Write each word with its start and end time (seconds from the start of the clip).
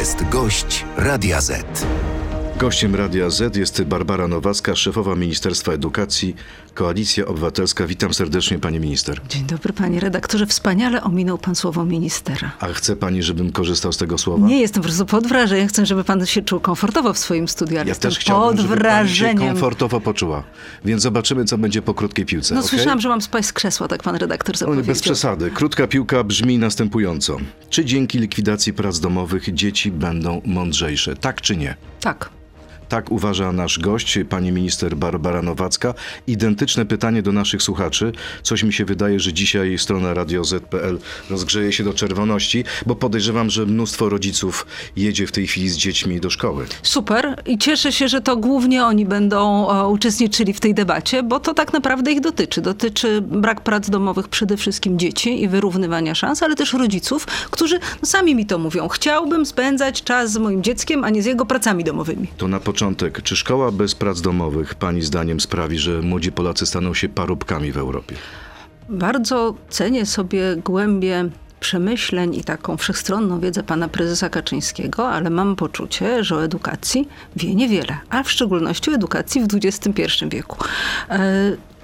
jest 0.00 0.28
gość 0.28 0.84
Radia 0.96 1.40
Z. 1.40 1.86
Gościem 2.60 2.94
Radia 2.94 3.30
Z 3.30 3.56
jest 3.56 3.82
Barbara 3.82 4.28
Nowacka, 4.28 4.74
szefowa 4.76 5.14
Ministerstwa 5.14 5.72
Edukacji, 5.72 6.36
Koalicja 6.74 7.26
Obywatelska. 7.26 7.86
Witam 7.86 8.14
serdecznie, 8.14 8.58
pani 8.58 8.80
minister. 8.80 9.20
Dzień 9.28 9.44
dobry, 9.44 9.72
panie 9.72 10.00
redaktorze. 10.00 10.46
Wspaniale 10.46 11.02
ominął 11.02 11.38
pan 11.38 11.54
słowo 11.54 11.84
ministera. 11.84 12.52
A 12.60 12.66
chce 12.66 12.96
pani, 12.96 13.22
żebym 13.22 13.52
korzystał 13.52 13.92
z 13.92 13.96
tego 13.96 14.18
słowa? 14.18 14.46
Nie 14.46 14.60
jestem 14.60 14.82
po 14.82 14.86
prostu 14.88 15.06
pod 15.06 15.26
wrażeniem. 15.26 15.68
Chcę, 15.68 15.86
żeby 15.86 16.04
pan 16.04 16.26
się 16.26 16.42
czuł 16.42 16.60
komfortowo 16.60 17.12
w 17.12 17.18
swoim 17.18 17.48
studiu, 17.48 17.76
Ja 17.76 17.84
jestem 17.84 18.10
też 18.10 18.18
chciałbym, 18.18 18.48
pod 18.56 18.60
żeby 18.60 18.68
pani 18.76 18.80
się 18.80 18.88
wrażeniem. 18.88 19.48
komfortowo 19.48 20.00
poczuła. 20.00 20.42
Więc 20.84 21.02
zobaczymy, 21.02 21.44
co 21.44 21.58
będzie 21.58 21.82
po 21.82 21.94
krótkiej 21.94 22.26
piłce. 22.26 22.54
No 22.54 22.60
okej? 22.60 22.68
słyszałam, 22.70 23.00
że 23.00 23.08
mam 23.08 23.22
spaść 23.22 23.48
z 23.48 23.52
krzesła, 23.52 23.88
tak 23.88 24.02
pan 24.02 24.16
redaktor 24.16 24.56
zapowiedział. 24.56 24.82
nie, 24.84 24.86
bez 24.86 25.00
przesady. 25.02 25.50
Krótka 25.50 25.86
piłka 25.86 26.24
brzmi 26.24 26.58
następująco. 26.58 27.36
Czy 27.70 27.84
dzięki 27.84 28.18
likwidacji 28.18 28.72
prac 28.72 29.00
domowych 29.00 29.54
dzieci 29.54 29.92
będą 29.92 30.42
mądrzejsze? 30.44 31.16
Tak 31.16 31.40
czy 31.40 31.56
nie? 31.56 31.76
Tak. 32.00 32.30
Tak 32.90 33.12
uważa 33.12 33.52
nasz 33.52 33.78
gość, 33.78 34.18
pani 34.28 34.52
minister 34.52 34.96
Barbara 34.96 35.42
Nowacka. 35.42 35.94
Identyczne 36.26 36.86
pytanie 36.86 37.22
do 37.22 37.32
naszych 37.32 37.62
słuchaczy. 37.62 38.12
Coś 38.42 38.62
mi 38.62 38.72
się 38.72 38.84
wydaje, 38.84 39.20
że 39.20 39.32
dzisiaj 39.32 39.78
strona 39.78 40.14
Radio 40.14 40.44
Z.pl 40.44 40.98
rozgrzeje 41.30 41.72
się 41.72 41.84
do 41.84 41.94
czerwoności, 41.94 42.64
bo 42.86 42.96
podejrzewam, 42.96 43.50
że 43.50 43.66
mnóstwo 43.66 44.08
rodziców 44.08 44.66
jedzie 44.96 45.26
w 45.26 45.32
tej 45.32 45.46
chwili 45.46 45.68
z 45.68 45.76
dziećmi 45.76 46.20
do 46.20 46.30
szkoły. 46.30 46.66
Super 46.82 47.42
i 47.46 47.58
cieszę 47.58 47.92
się, 47.92 48.08
że 48.08 48.20
to 48.20 48.36
głównie 48.36 48.84
oni 48.84 49.06
będą 49.06 49.70
e, 49.70 49.88
uczestniczyli 49.88 50.52
w 50.52 50.60
tej 50.60 50.74
debacie, 50.74 51.22
bo 51.22 51.40
to 51.40 51.54
tak 51.54 51.72
naprawdę 51.72 52.12
ich 52.12 52.20
dotyczy. 52.20 52.60
Dotyczy 52.60 53.20
brak 53.20 53.60
prac 53.60 53.90
domowych 53.90 54.28
przede 54.28 54.56
wszystkim 54.56 54.98
dzieci 54.98 55.42
i 55.42 55.48
wyrównywania 55.48 56.14
szans, 56.14 56.42
ale 56.42 56.54
też 56.56 56.72
rodziców, 56.72 57.26
którzy 57.26 57.78
no, 58.02 58.08
sami 58.08 58.34
mi 58.34 58.46
to 58.46 58.58
mówią. 58.58 58.88
Chciałbym 58.88 59.46
spędzać 59.46 60.02
czas 60.02 60.32
z 60.32 60.36
moim 60.36 60.62
dzieckiem, 60.62 61.04
a 61.04 61.10
nie 61.10 61.22
z 61.22 61.26
jego 61.26 61.46
pracami 61.46 61.84
domowymi. 61.84 62.26
To 62.36 62.48
na 62.48 62.60
początek, 62.80 63.22
czy 63.22 63.36
szkoła 63.36 63.72
bez 63.72 63.94
prac 63.94 64.20
domowych 64.20 64.74
pani 64.74 65.02
zdaniem 65.02 65.40
sprawi, 65.40 65.78
że 65.78 66.02
młodzi 66.02 66.32
Polacy 66.32 66.66
staną 66.66 66.94
się 66.94 67.08
parobkami 67.08 67.72
w 67.72 67.76
Europie? 67.76 68.16
Bardzo 68.88 69.54
cenię 69.68 70.06
sobie 70.06 70.56
głębię 70.56 71.28
przemyśleń 71.60 72.34
i 72.34 72.44
taką 72.44 72.76
wszechstronną 72.76 73.40
wiedzę 73.40 73.62
pana 73.62 73.88
prezesa 73.88 74.28
Kaczyńskiego, 74.28 75.08
ale 75.08 75.30
mam 75.30 75.56
poczucie, 75.56 76.24
że 76.24 76.36
o 76.36 76.44
edukacji 76.44 77.08
wie 77.36 77.54
niewiele, 77.54 77.98
a 78.10 78.22
w 78.22 78.30
szczególności 78.30 78.90
o 78.90 78.94
edukacji 78.94 79.40
w 79.40 79.46
XXI 79.54 80.02
wieku. 80.28 80.56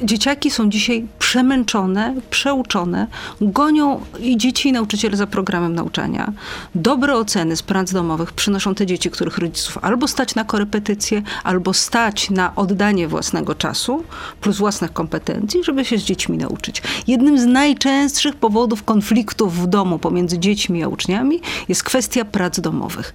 Dzieciaki 0.02 0.50
są 0.50 0.70
dzisiaj 0.70 1.06
przemęczone, 1.18 2.14
przeuczone, 2.30 3.06
gonią 3.40 4.00
i 4.20 4.36
dzieci 4.36 4.68
i 4.68 4.72
nauczyciele 4.72 5.16
za 5.16 5.26
programem 5.26 5.74
nauczania. 5.74 6.32
Dobre 6.74 7.14
oceny 7.14 7.56
z 7.56 7.62
prac 7.62 7.92
domowych 7.92 8.32
przynoszą 8.32 8.74
te 8.74 8.86
dzieci, 8.86 9.10
których 9.10 9.38
rodziców 9.38 9.78
albo 9.82 10.08
stać 10.08 10.34
na 10.34 10.44
korepetycje, 10.44 11.22
albo 11.44 11.74
stać 11.74 12.30
na 12.30 12.54
oddanie 12.54 13.08
własnego 13.08 13.54
czasu 13.54 14.04
plus 14.40 14.56
własnych 14.56 14.92
kompetencji, 14.92 15.64
żeby 15.64 15.84
się 15.84 15.98
z 15.98 16.02
dziećmi 16.02 16.38
nauczyć. 16.38 16.82
Jednym 17.06 17.38
z 17.38 17.46
najczęstszych 17.46 18.34
powodów 18.34 18.84
konfliktów 18.84 19.56
w 19.56 19.66
domu 19.66 19.98
pomiędzy 19.98 20.38
dziećmi 20.38 20.82
a 20.82 20.88
uczniami 20.88 21.40
jest 21.68 21.82
kwestia 21.82 22.24
prac 22.24 22.60
domowych. 22.60 23.14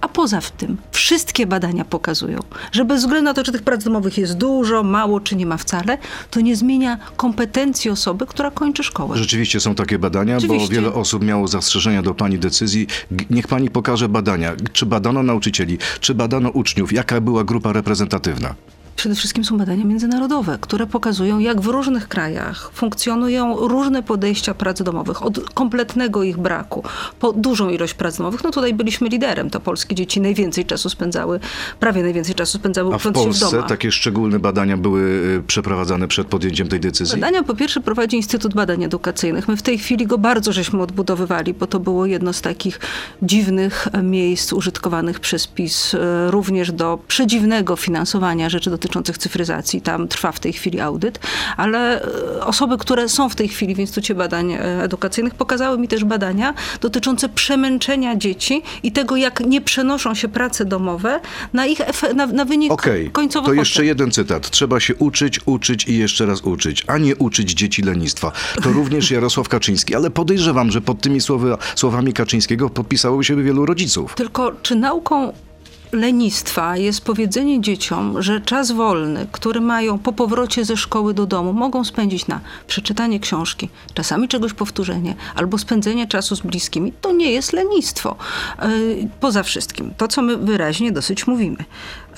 A 0.00 0.08
poza 0.08 0.40
tym 0.56 0.76
wszystkie 0.90 1.46
badania 1.46 1.84
pokazują, 1.84 2.38
że 2.72 2.84
bez 2.84 3.00
względu 3.00 3.24
na 3.24 3.34
to, 3.34 3.44
czy 3.44 3.52
tych 3.52 3.62
prac 3.62 3.84
domowych 3.84 4.18
jest 4.18 4.38
dużo, 4.38 4.82
mało, 4.82 5.20
czy 5.20 5.36
nie 5.36 5.46
ma 5.46 5.56
wcale, 5.56 5.98
to 6.30 6.40
nie 6.40 6.56
zmienia 6.56 6.98
kompetencji 7.16 7.90
osoby, 7.90 8.26
która 8.26 8.50
kończy 8.50 8.82
szkołę. 8.82 9.18
Rzeczywiście 9.18 9.60
są 9.60 9.74
takie 9.74 9.98
badania, 9.98 10.36
Oczywiście. 10.36 10.68
bo 10.68 10.74
wiele 10.74 10.92
osób 10.92 11.24
miało 11.24 11.48
zastrzeżenia 11.48 12.02
do 12.02 12.14
pani 12.14 12.38
decyzji. 12.38 12.86
Niech 13.30 13.48
pani 13.48 13.70
pokaże 13.70 14.08
badania. 14.08 14.54
Czy 14.72 14.86
badano 14.86 15.22
nauczycieli, 15.22 15.78
czy 16.00 16.14
badano 16.14 16.50
uczniów, 16.50 16.92
jaka 16.92 17.20
była 17.20 17.44
grupa 17.44 17.72
reprezentatywna? 17.72 18.54
Przede 18.96 19.14
wszystkim 19.14 19.44
są 19.44 19.58
badania 19.58 19.84
międzynarodowe, 19.84 20.58
które 20.60 20.86
pokazują, 20.86 21.38
jak 21.38 21.60
w 21.60 21.66
różnych 21.66 22.08
krajach 22.08 22.70
funkcjonują 22.74 23.56
różne 23.56 24.02
podejścia 24.02 24.54
prac 24.54 24.82
domowych, 24.82 25.22
od 25.22 25.50
kompletnego 25.50 26.22
ich 26.22 26.38
braku 26.38 26.82
po 27.20 27.32
dużą 27.32 27.68
ilość 27.68 27.94
prac 27.94 28.16
domowych. 28.16 28.44
No 28.44 28.50
tutaj 28.50 28.74
byliśmy 28.74 29.08
liderem, 29.08 29.50
to 29.50 29.60
polskie 29.60 29.94
dzieci 29.94 30.20
najwięcej 30.20 30.64
czasu 30.64 30.90
spędzały, 30.90 31.40
prawie 31.80 32.02
najwięcej 32.02 32.34
czasu 32.34 32.58
spędzały 32.58 32.94
A 32.94 32.98
w 32.98 33.02
się 33.02 33.10
w 33.10 33.12
Polsce 33.12 33.50
domach. 33.50 33.68
takie 33.68 33.92
szczególne 33.92 34.38
badania 34.38 34.76
były 34.76 35.00
y, 35.00 35.42
przeprowadzane 35.46 36.08
przed 36.08 36.26
podjęciem 36.26 36.68
tej 36.68 36.80
decyzji? 36.80 37.20
Badania 37.20 37.42
po 37.42 37.54
pierwsze 37.54 37.80
prowadzi 37.80 38.16
Instytut 38.16 38.54
Badań 38.54 38.84
Edukacyjnych. 38.84 39.48
My 39.48 39.56
w 39.56 39.62
tej 39.62 39.78
chwili 39.78 40.06
go 40.06 40.18
bardzo 40.18 40.52
żeśmy 40.52 40.82
odbudowywali, 40.82 41.54
bo 41.54 41.66
to 41.66 41.80
było 41.80 42.06
jedno 42.06 42.32
z 42.32 42.40
takich 42.40 42.80
dziwnych 43.22 43.88
miejsc 44.02 44.52
użytkowanych 44.52 45.20
przez 45.20 45.46
PiS 45.46 45.94
e, 45.94 46.30
również 46.30 46.72
do 46.72 46.98
przedziwnego 47.08 47.76
finansowania 47.76 48.48
rzeczy 48.50 48.70
dotyczących 48.82 49.18
cyfryzacji. 49.18 49.80
Tam 49.80 50.08
trwa 50.08 50.32
w 50.32 50.40
tej 50.40 50.52
chwili 50.52 50.80
audyt, 50.80 51.18
ale 51.56 52.02
e, 52.02 52.44
osoby, 52.44 52.78
które 52.78 53.08
są 53.08 53.28
w 53.28 53.34
tej 53.34 53.48
chwili 53.48 53.74
w 53.74 53.78
Instytucie 53.78 54.14
Badań 54.14 54.52
e, 54.52 54.82
Edukacyjnych 54.82 55.34
pokazały 55.34 55.78
mi 55.78 55.88
też 55.88 56.04
badania 56.04 56.54
dotyczące 56.80 57.28
przemęczenia 57.28 58.16
dzieci 58.16 58.62
i 58.82 58.92
tego, 58.92 59.16
jak 59.16 59.40
nie 59.40 59.60
przenoszą 59.60 60.14
się 60.14 60.28
prace 60.28 60.64
domowe 60.64 61.20
na 61.52 61.66
ich 61.66 61.78
na, 62.14 62.26
na 62.26 62.44
wynik 62.44 62.72
Okej, 62.72 63.10
końcowy 63.10 63.46
to 63.46 63.54
jeszcze 63.54 63.84
jeden 63.84 64.10
cytat. 64.10 64.50
Trzeba 64.50 64.80
się 64.80 64.94
uczyć, 64.94 65.40
uczyć 65.46 65.88
i 65.88 65.98
jeszcze 65.98 66.26
raz 66.26 66.40
uczyć, 66.40 66.84
a 66.86 66.98
nie 66.98 67.16
uczyć 67.16 67.50
dzieci 67.50 67.82
lenistwa. 67.82 68.32
To 68.62 68.72
również 68.78 69.10
Jarosław 69.10 69.48
Kaczyński, 69.48 69.94
ale 69.94 70.10
podejrzewam, 70.10 70.70
że 70.70 70.80
pod 70.80 71.00
tymi 71.00 71.20
słowy, 71.20 71.56
słowami 71.74 72.12
Kaczyńskiego 72.12 72.70
podpisało 72.70 73.22
się 73.22 73.42
wielu 73.42 73.66
rodziców. 73.66 74.14
Tylko 74.14 74.52
czy 74.62 74.74
nauką 74.74 75.32
lenistwa 75.92 76.76
jest 76.76 77.04
powiedzenie 77.04 77.60
dzieciom, 77.60 78.22
że 78.22 78.40
czas 78.40 78.72
wolny, 78.72 79.26
który 79.32 79.60
mają 79.60 79.98
po 79.98 80.12
powrocie 80.12 80.64
ze 80.64 80.76
szkoły 80.76 81.14
do 81.14 81.26
domu, 81.26 81.52
mogą 81.52 81.84
spędzić 81.84 82.26
na 82.26 82.40
przeczytanie 82.66 83.20
książki, 83.20 83.68
czasami 83.94 84.28
czegoś 84.28 84.52
powtórzenie, 84.52 85.14
albo 85.34 85.58
spędzenie 85.58 86.06
czasu 86.06 86.36
z 86.36 86.40
bliskimi, 86.40 86.92
to 87.00 87.12
nie 87.12 87.32
jest 87.32 87.52
lenistwo. 87.52 88.16
Yy, 88.62 89.08
Poza 89.20 89.42
wszystkim, 89.42 89.94
to 89.96 90.08
co 90.08 90.22
my 90.22 90.36
wyraźnie 90.36 90.92
dosyć 90.92 91.26
mówimy. 91.26 91.64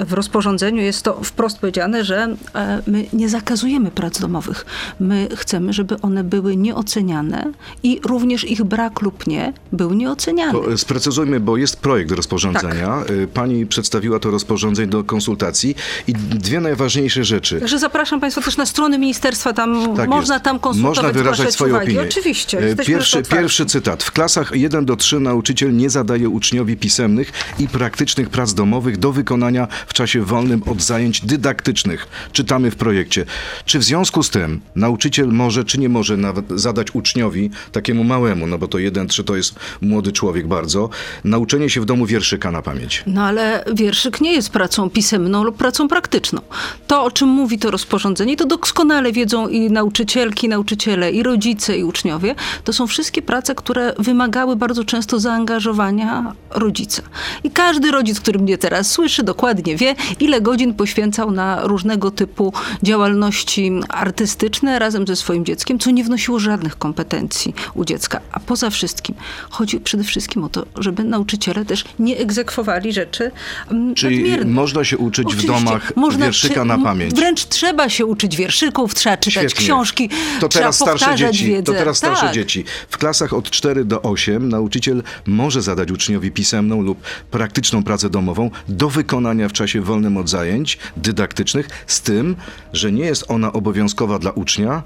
W 0.00 0.12
rozporządzeniu 0.12 0.82
jest 0.82 1.03
to 1.03 1.21
wprost 1.25 1.59
powiedziane, 1.59 2.05
że 2.05 2.37
e, 2.55 2.82
my 2.87 3.06
nie 3.12 3.28
zakazujemy 3.28 3.91
prac 3.91 4.21
domowych. 4.21 4.66
My 5.00 5.28
chcemy, 5.37 5.72
żeby 5.72 6.00
one 6.00 6.25
były 6.25 6.56
nieoceniane 6.56 7.53
i 7.82 8.00
również 8.05 8.44
ich 8.44 8.65
brak 8.65 9.03
lub 9.03 9.27
nie 9.27 9.53
był 9.72 9.94
nieoceniany. 9.94 10.53
To 10.53 10.72
e, 10.72 10.78
sprecyzujmy, 10.78 11.41
bo 11.41 11.56
jest 11.56 11.77
projekt 11.81 12.10
rozporządzenia. 12.12 12.87
Tak. 13.00 13.10
Y, 13.10 13.28
Pani 13.34 13.66
przedstawiła 13.66 14.19
to 14.19 14.31
rozporządzenie 14.31 14.88
do 14.88 15.05
konsultacji 15.05 15.75
i 16.09 16.12
dwie 16.12 16.61
najważniejsze 16.61 17.25
rzeczy. 17.25 17.61
Także 17.61 17.78
zapraszam 17.78 18.21
Państwa 18.21 18.43
też 18.43 18.56
na 18.56 18.66
strony 18.66 18.99
ministerstwa, 18.99 19.53
tam 19.53 19.97
Tak 19.97 20.09
można 20.09 20.34
jest. 20.34 20.44
tam 20.44 20.59
konsultować, 20.59 20.97
Można 21.05 21.12
wyrażać 21.12 21.53
swoje 21.55 21.72
uwagi. 21.72 21.93
opinie. 21.93 22.09
Oczywiście, 22.09 22.59
E, 22.59 22.76
Pierwszy, 22.76 23.22
pierwszy 23.22 23.66
cytat. 23.66 24.03
W 24.03 24.12
klasach 24.12 24.53
1 24.56 24.84
do 24.84 24.97
3 24.97 25.21
nauczyciel 25.21 25.76
nie 25.76 25.91
zadaje 25.91 26.28
uczniowi 26.28 26.76
pisemnych 26.76 27.32
i 27.59 27.69
praktycznych 27.69 28.28
prac 28.31 28.55
domowych 28.55 28.97
do 28.99 29.12
wykonania 29.12 29.69
w 29.87 29.93
czasie 29.93 30.22
wolnym 30.22 30.62
od 30.67 30.83
zajęć 30.83 31.21
dydaktycznych. 31.21 32.09
Czytamy 32.33 32.71
w 32.71 32.77
projekcie. 32.77 33.25
Czy 33.65 33.78
w 33.78 33.84
związku 33.84 34.22
z 34.22 34.31
tym 34.31 34.61
nauczyciel 34.77 35.28
może, 35.28 35.65
czy 35.65 35.78
nie 35.78 35.89
może 35.89 36.17
nawet 36.17 36.45
zadać 36.50 36.95
uczniowi, 36.95 37.50
takiemu 37.72 38.05
małemu, 38.05 38.47
no 38.47 38.59
bo 38.59 38.69
to 38.69 38.78
1-3 38.78 39.25
to 39.25 39.37
jest 39.37 39.55
młody 39.81 40.12
człowiek 40.12 40.47
bardzo, 40.47 40.91
nauczenie 41.25 41.71
się 41.71 41.81
w 41.81 41.84
domu 41.84 42.06
wierszyka 42.06 42.50
na 42.50 42.62
pamięć? 42.62 43.03
No 43.06 43.23
ale 43.23 43.65
wierszyk 43.75 44.21
nie 44.21 44.33
jest 44.33 44.50
pracą 44.50 44.91
pisemną 44.91 45.44
lub 45.44 45.56
pracą 45.56 45.89
praktyczną. 45.89 46.41
To, 46.87 47.05
o 47.05 47.11
czym 47.11 47.28
mówi 47.28 47.59
to 47.59 47.71
rozporządzenie, 47.71 48.37
to 48.37 48.47
doskonale 48.47 49.12
wiedzą 49.12 49.49
i 49.49 49.71
nauczycielki, 49.71 50.49
nauczyciele, 50.49 51.12
i 51.12 51.23
rodzice, 51.23 51.78
i 51.78 51.84
uczniowie. 51.84 52.34
To 52.65 52.73
są 52.73 52.87
wszystkie 52.87 53.23
prace, 53.23 53.55
które 53.55 53.94
wymagały 53.99 54.56
bardzo 54.56 54.84
często 54.84 55.21
zaangażowania 55.21 56.32
rodzica. 56.50 57.03
I 57.44 57.50
każdy 57.50 57.91
rodzic, 57.91 58.20
który 58.20 58.38
mnie 58.38 58.58
teraz 58.58 58.91
słyszy, 58.91 59.23
dokładnie 59.23 59.74
wie, 59.76 59.94
ile 60.21 60.41
godzin 60.41 60.75
poświęcał 60.75 61.31
na 61.31 61.61
różnego 61.67 62.11
typu 62.11 62.53
działalności 62.82 63.73
artystyczne 63.88 64.79
razem 64.79 65.06
ze 65.06 65.17
swoim 65.17 65.44
dzieckiem, 65.44 65.79
co 65.79 65.91
nie 65.91 66.05
wnosiło 66.05 66.38
żadnych 66.41 66.79
kompetencji 66.79 67.55
u 67.75 67.85
dziecka. 67.85 68.21
A 68.32 68.41
poza 68.41 68.71
wszystkim 68.71 69.15
chodzi 69.50 69.81
przede 69.81 70.05
wszystkim 70.05 70.44
o 70.44 70.49
to, 70.49 70.67
żeby 70.79 71.05
nauczyciele 71.05 71.65
też 71.65 71.85
nie 71.99 72.19
egzekwowali 72.19 72.93
rzeczy 72.93 73.31
mm, 73.71 73.94
Czyli 73.94 74.19
nadmiernych. 74.19 74.55
można 74.55 74.85
się 74.85 74.99
uczyć 74.99 75.25
w 75.25 75.29
Oczywiście, 75.29 75.53
domach 75.53 75.93
wierszyka 76.19 76.61
trze- 76.61 76.67
na 76.67 76.79
pamięć. 76.79 77.15
Wręcz 77.15 77.44
trzeba 77.44 77.88
się 77.88 78.06
uczyć 78.06 78.37
wierszyków, 78.37 78.94
trzeba 78.94 79.17
czytać 79.17 79.50
Świetnie. 79.50 79.65
książki, 79.67 80.09
To 80.41 80.49
trzeba 80.49 80.62
teraz 80.62 80.77
starsze 80.77 81.17
dzieci. 81.17 81.47
wiedzę. 81.47 81.62
To 81.62 81.73
teraz 81.73 81.97
starsze 81.97 82.23
tak. 82.27 82.35
dzieci. 82.35 82.65
W 82.91 82.99
klasach 82.99 83.32
od 83.32 83.50
4 83.50 83.85
do 83.85 84.03
8 84.03 84.49
nauczyciel 84.49 85.03
może 85.27 85.62
zadać 85.62 85.91
uczniowi 85.91 86.31
pisemną 86.31 86.82
lub 86.82 86.99
praktyczną 87.31 87.82
pracę 87.85 88.11
domową 88.11 88.50
do 88.69 88.88
wykonania 88.88 89.49
w 89.49 89.53
czasie 89.53 89.63
wolnym 89.81 90.16
od 90.16 90.28
zajęć 90.28 90.78
dydaktycznych, 90.96 91.69
z 91.87 92.00
tym, 92.00 92.37
że 92.72 92.93
nie 92.93 93.05
jest 93.05 93.25
ona 93.28 93.52
obowiązkowa 93.52 94.19
dla 94.19 94.31
ucznia 94.31 94.82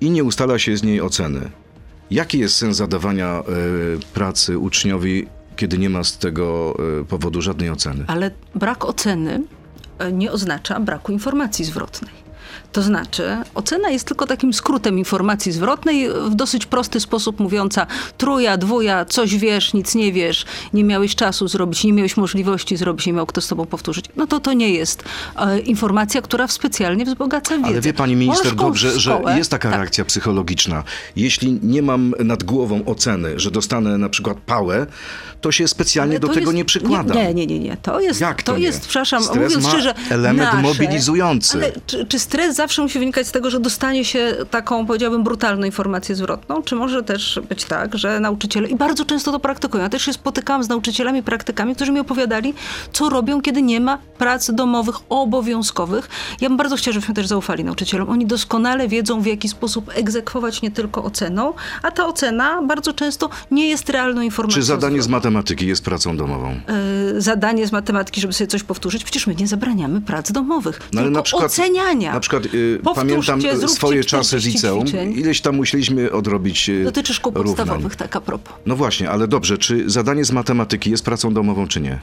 i 0.00 0.10
nie 0.10 0.24
ustala 0.24 0.58
się 0.58 0.76
z 0.76 0.82
niej 0.82 1.00
oceny. 1.00 1.50
Jaki 2.10 2.38
jest 2.38 2.56
sens 2.56 2.76
zadawania 2.76 3.26
e, 3.26 3.42
pracy 4.14 4.58
uczniowi 4.58 5.26
kiedy 5.56 5.78
nie 5.78 5.90
ma 5.90 6.04
z 6.04 6.18
tego 6.18 6.76
e, 7.00 7.04
powodu 7.04 7.42
żadnej 7.42 7.70
oceny. 7.70 8.04
Ale 8.06 8.30
brak 8.54 8.84
oceny 8.84 9.42
e, 9.98 10.12
nie 10.12 10.32
oznacza 10.32 10.80
braku 10.80 11.12
informacji 11.12 11.64
zwrotnej. 11.64 12.24
To 12.74 12.82
znaczy, 12.82 13.36
ocena 13.54 13.90
jest 13.90 14.06
tylko 14.06 14.26
takim 14.26 14.52
skrótem 14.52 14.98
informacji 14.98 15.52
zwrotnej, 15.52 16.08
w 16.10 16.34
dosyć 16.34 16.66
prosty 16.66 17.00
sposób 17.00 17.40
mówiąca 17.40 17.86
truja, 18.18 18.56
dwuja, 18.56 19.04
coś 19.04 19.36
wiesz, 19.36 19.74
nic 19.74 19.94
nie 19.94 20.12
wiesz, 20.12 20.44
nie 20.72 20.84
miałeś 20.84 21.14
czasu 21.14 21.48
zrobić, 21.48 21.84
nie 21.84 21.92
miałeś 21.92 22.16
możliwości 22.16 22.76
zrobić, 22.76 23.06
nie 23.06 23.12
miał 23.12 23.26
kto 23.26 23.40
z 23.40 23.48
tobą 23.48 23.66
powtórzyć. 23.66 24.04
No 24.16 24.26
to 24.26 24.40
to 24.40 24.52
nie 24.52 24.70
jest 24.70 25.04
e, 25.36 25.58
informacja, 25.58 26.22
która 26.22 26.48
specjalnie 26.48 27.04
wzbogaca 27.04 27.56
wiedzę. 27.56 27.68
Ale 27.68 27.80
wie 27.80 27.92
pani 27.92 28.16
minister 28.16 28.54
dobrze, 28.54 29.00
że 29.00 29.20
jest 29.36 29.50
taka 29.50 29.70
tak. 29.70 29.78
reakcja 29.78 30.04
psychologiczna. 30.04 30.84
Jeśli 31.16 31.58
nie 31.62 31.82
mam 31.82 32.14
nad 32.24 32.44
głową 32.44 32.84
oceny, 32.84 33.40
że 33.40 33.50
dostanę 33.50 33.98
na 33.98 34.08
przykład 34.08 34.38
pałę, 34.38 34.86
to 35.40 35.52
się 35.52 35.68
specjalnie 35.68 36.12
Ale 36.12 36.20
do 36.20 36.28
to 36.28 36.34
tego 36.34 36.46
jest- 36.46 36.56
nie 36.56 36.64
przykładam. 36.64 37.16
Nie, 37.16 37.34
nie, 37.34 37.46
nie, 37.46 37.58
nie. 37.60 37.76
To 37.76 38.00
jest, 38.00 38.20
Jak 38.20 38.42
to 38.42 38.56
nie? 38.56 38.64
jest, 38.64 38.80
przepraszam, 38.80 39.22
Stres 39.22 39.36
mówiąc 39.36 39.64
ma 39.64 39.70
szczerze, 39.70 39.94
element 40.10 40.52
nasze, 40.52 40.62
mobilizujący. 40.62 41.58
Ale 41.58 41.72
czy, 41.86 42.06
czy 42.06 42.18
stres 42.18 42.56
zawsze 42.64 42.82
musi 42.82 42.98
wynikać 42.98 43.26
z 43.26 43.32
tego, 43.32 43.50
że 43.50 43.60
dostanie 43.60 44.04
się 44.04 44.36
taką, 44.50 44.86
powiedziałabym, 44.86 45.24
brutalną 45.24 45.66
informację 45.66 46.14
zwrotną? 46.14 46.62
Czy 46.62 46.74
może 46.74 47.02
też 47.02 47.40
być 47.48 47.64
tak, 47.64 47.98
że 47.98 48.20
nauczyciele, 48.20 48.68
i 48.68 48.76
bardzo 48.76 49.04
często 49.04 49.32
to 49.32 49.40
praktykują, 49.40 49.82
ja 49.82 49.88
też 49.88 50.02
się 50.02 50.12
spotykałam 50.12 50.64
z 50.64 50.68
nauczycielami, 50.68 51.22
praktykami, 51.22 51.74
którzy 51.74 51.92
mi 51.92 52.00
opowiadali, 52.00 52.54
co 52.92 53.08
robią, 53.08 53.40
kiedy 53.42 53.62
nie 53.62 53.80
ma 53.80 53.98
prac 54.18 54.50
domowych 54.50 54.96
obowiązkowych. 55.08 56.08
Ja 56.40 56.48
bym 56.48 56.58
bardzo 56.58 56.76
chciała, 56.76 56.92
żebyśmy 56.92 57.14
też 57.14 57.26
zaufali 57.26 57.64
nauczycielom. 57.64 58.10
Oni 58.10 58.26
doskonale 58.26 58.88
wiedzą, 58.88 59.20
w 59.20 59.26
jaki 59.26 59.48
sposób 59.48 59.90
egzekwować 59.94 60.62
nie 60.62 60.70
tylko 60.70 61.04
oceną, 61.04 61.52
a 61.82 61.90
ta 61.90 62.06
ocena 62.06 62.62
bardzo 62.62 62.92
często 62.92 63.30
nie 63.50 63.68
jest 63.68 63.90
realną 63.90 64.20
informacją. 64.20 64.60
Czy 64.60 64.66
zadanie 64.66 65.02
z 65.02 65.08
matematyki 65.08 65.66
jest 65.66 65.84
pracą 65.84 66.16
domową? 66.16 66.54
e, 67.16 67.20
zadanie 67.20 67.66
z 67.66 67.72
matematyki, 67.72 68.20
żeby 68.20 68.32
sobie 68.32 68.48
coś 68.48 68.62
powtórzyć. 68.62 69.04
Przecież 69.04 69.26
my 69.26 69.34
nie 69.34 69.46
zabraniamy 69.46 70.00
prac 70.00 70.32
domowych, 70.32 70.80
No 70.92 71.00
ale 71.00 71.10
na 71.10 71.22
przykład, 71.22 71.46
oceniania. 71.46 72.12
Na 72.12 72.20
przykład 72.20 72.53
pamiętam 72.94 73.38
y, 73.38 73.42
zróbcie 73.42 73.68
swoje 73.68 74.04
czasy 74.04 74.28
40 74.28 74.50
liceum. 74.50 74.86
ćwiczeń. 74.86 75.12
Ileś 75.12 75.40
tam 75.40 75.56
musieliśmy 75.56 76.12
odrobić 76.12 76.68
y, 76.68 76.84
Dotyczy 76.84 77.14
szkół 77.14 77.32
podstawowych, 77.32 77.96
tak 77.96 78.16
a 78.16 78.20
propos. 78.20 78.54
No 78.66 78.76
właśnie, 78.76 79.10
ale 79.10 79.28
dobrze, 79.28 79.58
czy 79.58 79.90
zadanie 79.90 80.24
z 80.24 80.32
matematyki 80.32 80.90
jest 80.90 81.04
pracą 81.04 81.34
domową, 81.34 81.68
czy 81.68 81.80
nie? 81.80 82.00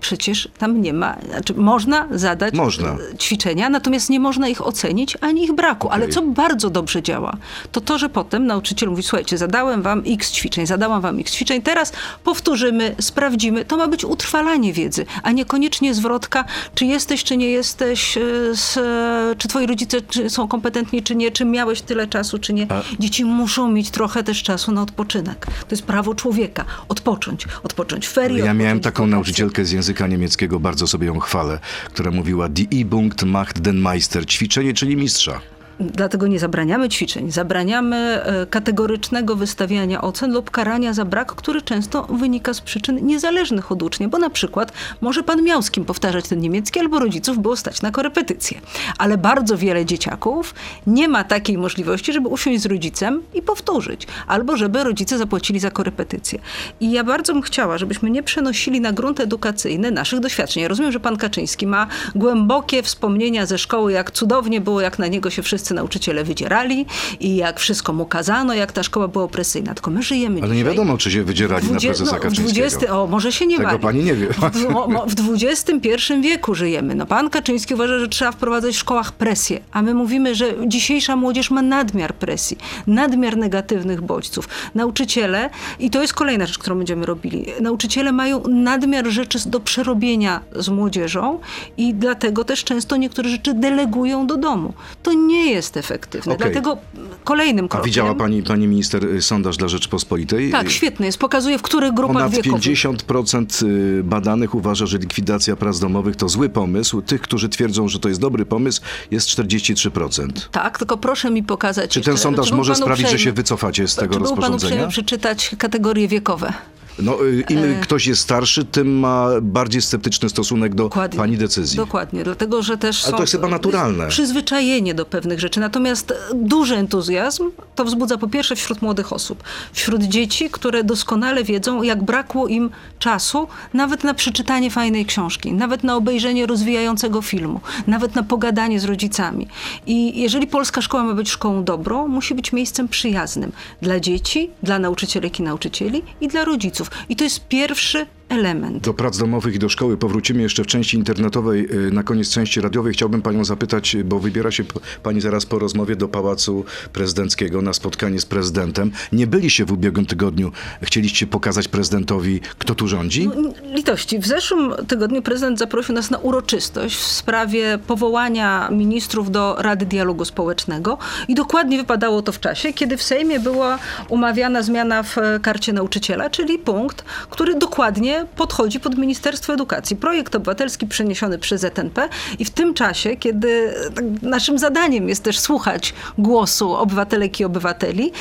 Przecież 0.00 0.48
tam 0.58 0.82
nie 0.82 0.92
ma, 0.92 1.16
znaczy 1.30 1.54
można 1.54 2.08
zadać 2.10 2.54
Można. 2.54 2.88
e, 2.88 3.18
ćwiczenia, 3.18 3.68
natomiast 3.70 4.10
nie 4.10 4.20
można 4.20 4.48
ich 4.48 4.66
ocenić, 4.66 5.16
ani 5.20 5.44
ich 5.44 5.52
braku. 5.52 5.88
Ale 5.88 6.02
Okej. 6.02 6.14
co 6.14 6.22
bardzo 6.22 6.70
dobrze 6.70 7.02
działa, 7.02 7.36
to 7.72 7.80
to, 7.80 7.98
że 7.98 8.08
potem 8.08 8.46
nauczyciel 8.46 8.88
mówi, 8.90 9.02
słuchajcie, 9.02 9.38
zadałem 9.38 9.82
wam 9.82 10.02
x 10.06 10.32
ćwiczeń, 10.32 10.66
zadałam 10.66 11.00
wam 11.02 11.18
x 11.20 11.32
ćwiczeń, 11.32 11.62
teraz 11.62 11.92
powtórzymy, 12.24 12.94
sprawdzimy. 13.00 13.64
To 13.64 13.76
ma 13.76 13.88
być 13.88 14.04
utrwalanie 14.04 14.72
wiedzy, 14.72 15.06
a 15.22 15.32
niekoniecznie 15.32 15.94
zwrotka, 15.94 16.44
czy 16.74 16.84
jesteś, 16.84 17.24
czy 17.24 17.36
nie 17.36 17.50
jesteś, 17.50 18.16
e, 18.16 18.20
z, 18.54 18.76
e, 18.76 19.34
czy 19.38 19.48
twoi 19.48 19.66
rodzice 19.66 20.00
czy 20.00 20.30
są 20.30 20.48
kompetentni, 20.48 21.02
czy 21.02 21.16
nie, 21.16 21.30
czy 21.30 21.44
miałeś 21.44 21.80
tyle 21.82 22.06
czasu, 22.06 22.38
czy 22.38 22.52
nie. 22.52 22.66
Dzieci 22.98 23.24
muszą 23.24 23.70
mieć 23.72 23.90
trochę 23.90 24.22
też 24.22 24.42
czasu 24.42 24.72
na 24.72 24.82
odpoczynek. 24.82 25.46
To 25.46 25.66
jest 25.70 25.82
prawo 25.82 26.14
człowieka. 26.14 26.64
Odpocząć. 26.88 27.44
Odpocząć 27.62 28.06
w 28.06 28.12
ferie. 28.12 28.44
Ja 28.44 28.54
miałem 28.54 28.80
taką 28.80 29.06
nauczycielkę 29.06 29.64
z 29.64 29.72
języka 29.72 29.89
niemieckiego, 30.06 30.60
bardzo 30.60 30.86
sobie 30.86 31.06
ją 31.06 31.18
chwalę, 31.18 31.58
która 31.84 32.10
mówiła 32.10 32.48
Die 32.48 32.66
Übung 32.66 33.24
macht 33.26 33.60
den 33.60 33.80
Meister, 33.80 34.26
ćwiczenie, 34.26 34.74
czyli 34.74 34.96
mistrza. 34.96 35.40
Dlatego 35.80 36.26
nie 36.26 36.38
zabraniamy 36.38 36.88
ćwiczeń, 36.88 37.30
zabraniamy 37.30 37.96
e, 37.96 38.46
kategorycznego 38.46 39.36
wystawiania 39.36 40.00
ocen 40.00 40.32
lub 40.32 40.50
karania 40.50 40.92
za 40.92 41.04
brak, 41.04 41.34
który 41.34 41.62
często 41.62 42.02
wynika 42.02 42.54
z 42.54 42.60
przyczyn 42.60 43.06
niezależnych 43.06 43.72
od 43.72 43.82
ucznia, 43.82 44.08
bo 44.08 44.18
na 44.18 44.30
przykład 44.30 44.72
może 45.00 45.22
pan 45.22 45.42
miał 45.42 45.62
z 45.62 45.70
kim 45.70 45.84
powtarzać 45.84 46.28
ten 46.28 46.40
niemiecki, 46.40 46.80
albo 46.80 46.98
rodziców 46.98 47.38
było 47.38 47.56
stać 47.56 47.82
na 47.82 47.90
korepetycję. 47.90 48.60
Ale 48.98 49.18
bardzo 49.18 49.56
wiele 49.56 49.86
dzieciaków 49.86 50.54
nie 50.86 51.08
ma 51.08 51.24
takiej 51.24 51.58
możliwości, 51.58 52.12
żeby 52.12 52.28
usiąść 52.28 52.60
z 52.60 52.66
rodzicem 52.66 53.22
i 53.34 53.42
powtórzyć, 53.42 54.06
albo 54.26 54.56
żeby 54.56 54.84
rodzice 54.84 55.18
zapłacili 55.18 55.60
za 55.60 55.70
korepetycję. 55.70 56.38
I 56.80 56.92
ja 56.92 57.04
bardzo 57.04 57.32
bym 57.32 57.42
chciała, 57.42 57.78
żebyśmy 57.78 58.10
nie 58.10 58.22
przenosili 58.22 58.80
na 58.80 58.92
grunt 58.92 59.20
edukacyjny 59.20 59.90
naszych 59.90 60.20
doświadczeń. 60.20 60.62
Ja 60.62 60.68
rozumiem, 60.68 60.92
że 60.92 61.00
pan 61.00 61.16
Kaczyński 61.16 61.66
ma 61.66 61.86
głębokie 62.14 62.82
wspomnienia 62.82 63.46
ze 63.46 63.58
szkoły, 63.58 63.92
jak 63.92 64.10
cudownie 64.10 64.60
było, 64.60 64.80
jak 64.80 64.98
na 64.98 65.06
niego 65.06 65.30
się 65.30 65.42
wszyscy 65.42 65.69
nauczyciele 65.74 66.24
wydzierali 66.24 66.86
i 67.20 67.36
jak 67.36 67.60
wszystko 67.60 67.92
mu 67.92 68.06
kazano, 68.06 68.54
jak 68.54 68.72
ta 68.72 68.82
szkoła 68.82 69.08
była 69.08 69.24
opresyjna. 69.24 69.74
Tylko 69.74 69.90
my 69.90 70.02
żyjemy 70.02 70.40
Ale 70.42 70.48
nie 70.50 70.54
dzisiaj. 70.56 70.70
wiadomo, 70.76 70.98
czy 70.98 71.10
się 71.10 71.22
wydzierali 71.24 71.64
na 71.64 71.70
Dwudzie- 71.70 71.88
prezesa 71.88 72.16
no, 72.16 72.22
Kaczyńskiego. 72.22 72.50
20, 72.52 72.96
o, 72.98 73.06
może 73.06 73.32
się 73.32 73.46
nie 73.46 73.56
Tego 73.56 73.68
bali. 73.68 73.80
pani 73.80 74.04
nie 74.04 74.14
wie. 74.14 74.26
W, 74.32 74.76
o, 74.76 74.88
mo- 74.88 75.06
w 75.06 75.14
XXI 75.42 75.88
wieku 76.20 76.54
żyjemy. 76.54 76.94
No, 76.94 77.06
pan 77.06 77.30
Kaczyński 77.30 77.74
uważa, 77.74 77.98
że 77.98 78.08
trzeba 78.08 78.32
wprowadzać 78.32 78.74
w 78.74 78.78
szkołach 78.78 79.12
presję, 79.12 79.60
a 79.72 79.82
my 79.82 79.94
mówimy, 79.94 80.34
że 80.34 80.54
dzisiejsza 80.66 81.16
młodzież 81.16 81.50
ma 81.50 81.62
nadmiar 81.62 82.14
presji, 82.14 82.58
nadmiar 82.86 83.36
negatywnych 83.36 84.00
bodźców. 84.02 84.48
Nauczyciele, 84.74 85.50
i 85.78 85.90
to 85.90 86.02
jest 86.02 86.14
kolejna 86.14 86.46
rzecz, 86.46 86.58
którą 86.58 86.76
będziemy 86.76 87.06
robili, 87.06 87.46
nauczyciele 87.60 88.12
mają 88.12 88.42
nadmiar 88.48 89.06
rzeczy 89.06 89.38
do 89.46 89.60
przerobienia 89.60 90.40
z 90.56 90.68
młodzieżą 90.68 91.38
i 91.76 91.94
dlatego 91.94 92.44
też 92.44 92.64
często 92.64 92.96
niektóre 92.96 93.28
rzeczy 93.28 93.54
delegują 93.54 94.26
do 94.26 94.36
domu. 94.36 94.72
To 95.02 95.12
nie 95.12 95.49
jest 95.50 95.76
efektywne. 95.76 96.34
Okej. 96.34 96.46
Dlatego 96.52 96.76
kolejnym 97.24 97.64
A 97.64 97.68
krokiem... 97.68 97.86
widziała 97.86 98.14
pani, 98.14 98.42
pani 98.42 98.66
minister, 98.68 99.04
y, 99.04 99.22
sondaż 99.22 99.56
dla 99.56 99.68
Rzeczypospolitej? 99.68 100.50
Tak, 100.50 100.70
świetny 100.70 101.06
jest. 101.06 101.18
Pokazuje, 101.18 101.58
w 101.58 101.62
których 101.62 101.92
grupach 101.94 102.16
Ponad 102.16 102.32
wiekowych. 102.32 102.62
50% 102.64 103.66
y, 103.66 104.02
badanych 104.04 104.54
uważa, 104.54 104.86
że 104.86 104.98
likwidacja 104.98 105.56
prac 105.56 105.78
domowych 105.78 106.16
to 106.16 106.28
zły 106.28 106.48
pomysł. 106.48 107.02
Tych, 107.02 107.20
którzy 107.20 107.48
twierdzą, 107.48 107.88
że 107.88 107.98
to 108.00 108.08
jest 108.08 108.20
dobry 108.20 108.46
pomysł, 108.46 108.82
jest 109.10 109.28
43%. 109.28 110.28
Tak, 110.50 110.78
tylko 110.78 110.96
proszę 110.96 111.30
mi 111.30 111.42
pokazać. 111.42 111.90
Czy 111.90 112.00
ten 112.00 112.12
jeszcze- 112.12 112.22
sondaż 112.22 112.52
może 112.52 112.74
sprawić, 112.74 113.10
że 113.10 113.18
się 113.18 113.32
wycofacie 113.32 113.88
z 113.88 113.94
tego 113.96 114.14
Czy 114.14 114.20
był 114.20 114.28
pan 114.28 114.34
uprzejmy 114.36 114.52
rozporządzenia? 114.52 114.88
przeczytać 114.88 115.50
kategorie 115.58 116.08
wiekowe? 116.08 116.52
No, 116.98 117.24
y, 117.26 117.44
im 117.50 117.58
E. 117.58 117.80
ktoś 117.80 118.06
jest 118.06 118.20
starszy, 118.22 118.64
tym 118.64 118.98
ma 118.98 119.28
bardziej 119.42 119.82
sceptyczny 119.82 120.28
stosunek 120.28 120.74
do 120.74 120.82
Dokładnie. 120.84 121.16
pani 121.18 121.36
decyzji. 121.36 121.76
Dokładnie, 121.76 122.24
dlatego 122.24 122.62
że 122.62 122.78
też 122.78 123.02
Ale 123.04 123.10
są 123.10 123.16
to 123.16 123.22
jest 123.22 123.32
chyba 123.32 123.48
naturalne. 123.48 124.08
przyzwyczajenie 124.08 124.94
do 124.94 125.06
pewnych 125.06 125.40
rzeczy. 125.40 125.60
Natomiast 125.60 126.14
duży 126.34 126.76
entuzjazm 126.76 127.50
to 127.80 127.84
wzbudza 127.84 128.18
po 128.18 128.28
pierwsze 128.28 128.56
wśród 128.56 128.82
młodych 128.82 129.12
osób, 129.12 129.42
wśród 129.72 130.02
dzieci, 130.02 130.50
które 130.50 130.84
doskonale 130.84 131.44
wiedzą, 131.44 131.82
jak 131.82 132.02
brakło 132.02 132.48
im 132.48 132.70
czasu 132.98 133.48
nawet 133.74 134.04
na 134.04 134.14
przeczytanie 134.14 134.70
fajnej 134.70 135.06
książki, 135.06 135.52
nawet 135.52 135.84
na 135.84 135.96
obejrzenie 135.96 136.46
rozwijającego 136.46 137.22
filmu, 137.22 137.60
nawet 137.86 138.14
na 138.14 138.22
pogadanie 138.22 138.80
z 138.80 138.84
rodzicami. 138.84 139.46
I 139.86 140.20
jeżeli 140.20 140.46
polska 140.46 140.82
szkoła 140.82 141.04
ma 141.04 141.14
być 141.14 141.30
szkołą 141.30 141.64
dobrą, 141.64 142.08
musi 142.08 142.34
być 142.34 142.52
miejscem 142.52 142.88
przyjaznym 142.88 143.52
dla 143.82 144.00
dzieci, 144.00 144.50
dla 144.62 144.78
nauczycielek 144.78 145.40
i 145.40 145.42
nauczycieli 145.42 146.02
i 146.20 146.28
dla 146.28 146.44
rodziców. 146.44 146.90
I 147.08 147.16
to 147.16 147.24
jest 147.24 147.48
pierwszy 147.48 148.06
element. 148.30 148.84
Do 148.84 148.94
prac 148.94 149.18
domowych 149.18 149.54
i 149.54 149.58
do 149.58 149.68
szkoły 149.68 149.96
powrócimy 149.96 150.42
jeszcze 150.42 150.64
w 150.64 150.66
części 150.66 150.96
internetowej. 150.96 151.68
y, 151.88 151.90
Na 151.90 152.02
koniec 152.02 152.30
części 152.30 152.60
radiowej 152.60 152.92
chciałbym 152.92 153.22
panią 153.22 153.44
zapytać, 153.44 153.94
y, 153.94 154.04
bo 154.04 154.18
wybiera 154.18 154.50
się 154.50 154.64
pani 155.02 155.20
zaraz 155.20 155.46
po 155.46 155.58
rozmowie 155.58 155.96
do 155.96 156.08
Pałacu 156.08 156.64
Prezydenckiego 156.92 157.62
na 157.62 157.72
spotkanie 157.72 158.20
z 158.20 158.26
prezydentem. 158.26 158.90
Nie 159.12 159.26
byliście 159.26 159.64
w 159.64 159.72
ubiegłym 159.72 160.06
tygodniu. 160.06 160.52
Chcieliście 160.82 161.26
pokazać 161.26 161.68
prezydentowi, 161.68 162.40
kto 162.58 162.74
tu 162.74 162.88
rządzi? 162.88 163.28
No, 163.36 163.50
Litości. 163.74 164.18
W 164.18 164.26
zeszłym 164.26 164.72
tygodniu 164.88 165.22
prezydent 165.22 165.58
zaprosił 165.58 165.94
nas 165.94 166.10
na 166.10 166.18
uroczystość 166.18 166.96
w 166.96 167.02
sprawie 167.06 167.78
powołania 167.86 168.68
ministrów 168.70 169.30
do 169.30 169.56
Rady 169.58 169.86
Dialogu 169.86 170.24
Społecznego 170.24 170.98
i 171.28 171.34
dokładnie 171.34 171.78
wypadało 171.78 172.22
to 172.22 172.32
w 172.32 172.40
czasie, 172.40 172.72
kiedy 172.72 172.96
w 172.96 173.02
Sejmie 173.02 173.40
była 173.40 173.78
umawiana 174.08 174.62
zmiana 174.62 175.02
w 175.02 175.16
karcie 175.42 175.72
nauczyciela, 175.72 176.30
czyli 176.30 176.58
punkt, 176.58 177.04
który 177.30 177.54
dokładnie 177.54 178.19
podchodzi 178.26 178.80
pod 178.80 178.98
Ministerstwo 178.98 179.52
Edukacji. 179.52 179.96
Projekt 179.96 180.34
obywatelski 180.34 180.86
przeniesiony 180.86 181.38
przez 181.38 181.60
ZNP 181.60 182.08
i 182.38 182.44
w 182.44 182.50
tym 182.50 182.74
czasie, 182.74 183.16
kiedy 183.16 183.74
tak, 183.94 184.04
naszym 184.22 184.58
zadaniem 184.58 185.08
jest 185.08 185.22
też 185.22 185.38
słuchać 185.38 185.94
głosu 186.18 186.74
obywatelek 186.74 187.40
i 187.40 187.44
obywateli, 187.44 188.12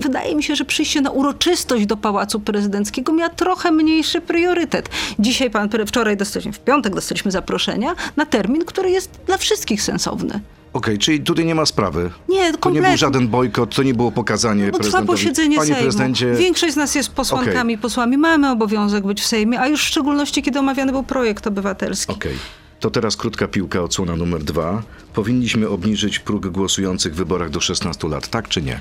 wydaje 0.00 0.34
mi 0.34 0.42
się, 0.42 0.56
że 0.56 0.64
przyjście 0.64 1.00
na 1.00 1.10
uroczystość 1.10 1.86
do 1.86 1.96
Pałacu 1.96 2.40
Prezydenckiego 2.40 3.12
miała 3.12 3.30
trochę 3.30 3.70
mniejszy 3.70 4.20
priorytet. 4.20 4.88
Dzisiaj, 5.18 5.50
pan, 5.50 5.68
wczoraj 5.86 6.16
dostaliśmy, 6.16 6.52
w 6.52 6.60
piątek 6.60 6.94
dostaliśmy 6.94 7.30
zaproszenia 7.30 7.94
na 8.16 8.26
termin, 8.26 8.64
który 8.64 8.90
jest 8.90 9.10
dla 9.26 9.36
wszystkich 9.36 9.82
sensowny. 9.82 10.40
Okej, 10.72 10.98
czyli 10.98 11.20
tutaj 11.20 11.44
nie 11.44 11.54
ma 11.54 11.66
sprawy. 11.66 12.10
Nie, 12.28 12.38
To 12.40 12.52
nie 12.52 12.58
kompletnie. 12.58 12.88
był 12.88 12.98
żaden 12.98 13.28
bojkot, 13.28 13.74
to 13.74 13.82
nie 13.82 13.94
było 13.94 14.12
pokazanie 14.12 14.64
Bo 14.64 14.70
trwa 14.70 14.78
prezydentowi. 14.78 15.18
posiedzenie 15.18 15.56
Panie 15.56 15.68
Sejmu. 15.68 15.82
prezydencie, 15.82 16.32
Większość 16.34 16.72
z 16.74 16.76
nas 16.76 16.94
jest 16.94 17.10
posłankami, 17.12 17.78
posłami. 17.78 18.18
Mamy 18.18 18.50
obowiązek 18.50 19.06
być 19.06 19.20
w 19.22 19.26
Sejmie, 19.26 19.60
a 19.60 19.68
już 19.68 19.84
w 19.84 19.88
szczególności, 19.88 20.42
kiedy 20.42 20.58
omawiany 20.58 20.92
był 20.92 21.02
projekt 21.02 21.46
obywatelski. 21.46 22.12
Okej. 22.12 22.34
To 22.80 22.90
teraz 22.90 23.16
krótka 23.16 23.48
piłka, 23.48 23.82
odsłona 23.82 24.16
numer 24.16 24.44
dwa. 24.44 24.82
Powinniśmy 25.14 25.68
obniżyć 25.68 26.18
próg 26.18 26.46
głosujących 26.46 27.12
w 27.14 27.16
wyborach 27.16 27.50
do 27.50 27.60
16 27.60 28.08
lat, 28.08 28.28
tak 28.28 28.48
czy 28.48 28.62
nie? 28.62 28.80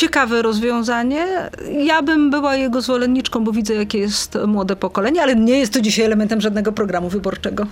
Ciekawe 0.00 0.42
rozwiązanie. 0.42 1.26
Ja 1.84 2.02
bym 2.02 2.30
była 2.30 2.56
jego 2.56 2.80
zwolenniczką, 2.82 3.44
bo 3.44 3.52
widzę, 3.52 3.74
jakie 3.74 3.98
jest 3.98 4.38
młode 4.46 4.76
pokolenie, 4.76 5.22
ale 5.22 5.36
nie 5.36 5.58
jest 5.58 5.72
to 5.72 5.80
dzisiaj 5.80 6.04
elementem 6.04 6.40
żadnego 6.40 6.72
programu 6.72 7.08
wyborczego. 7.08 7.66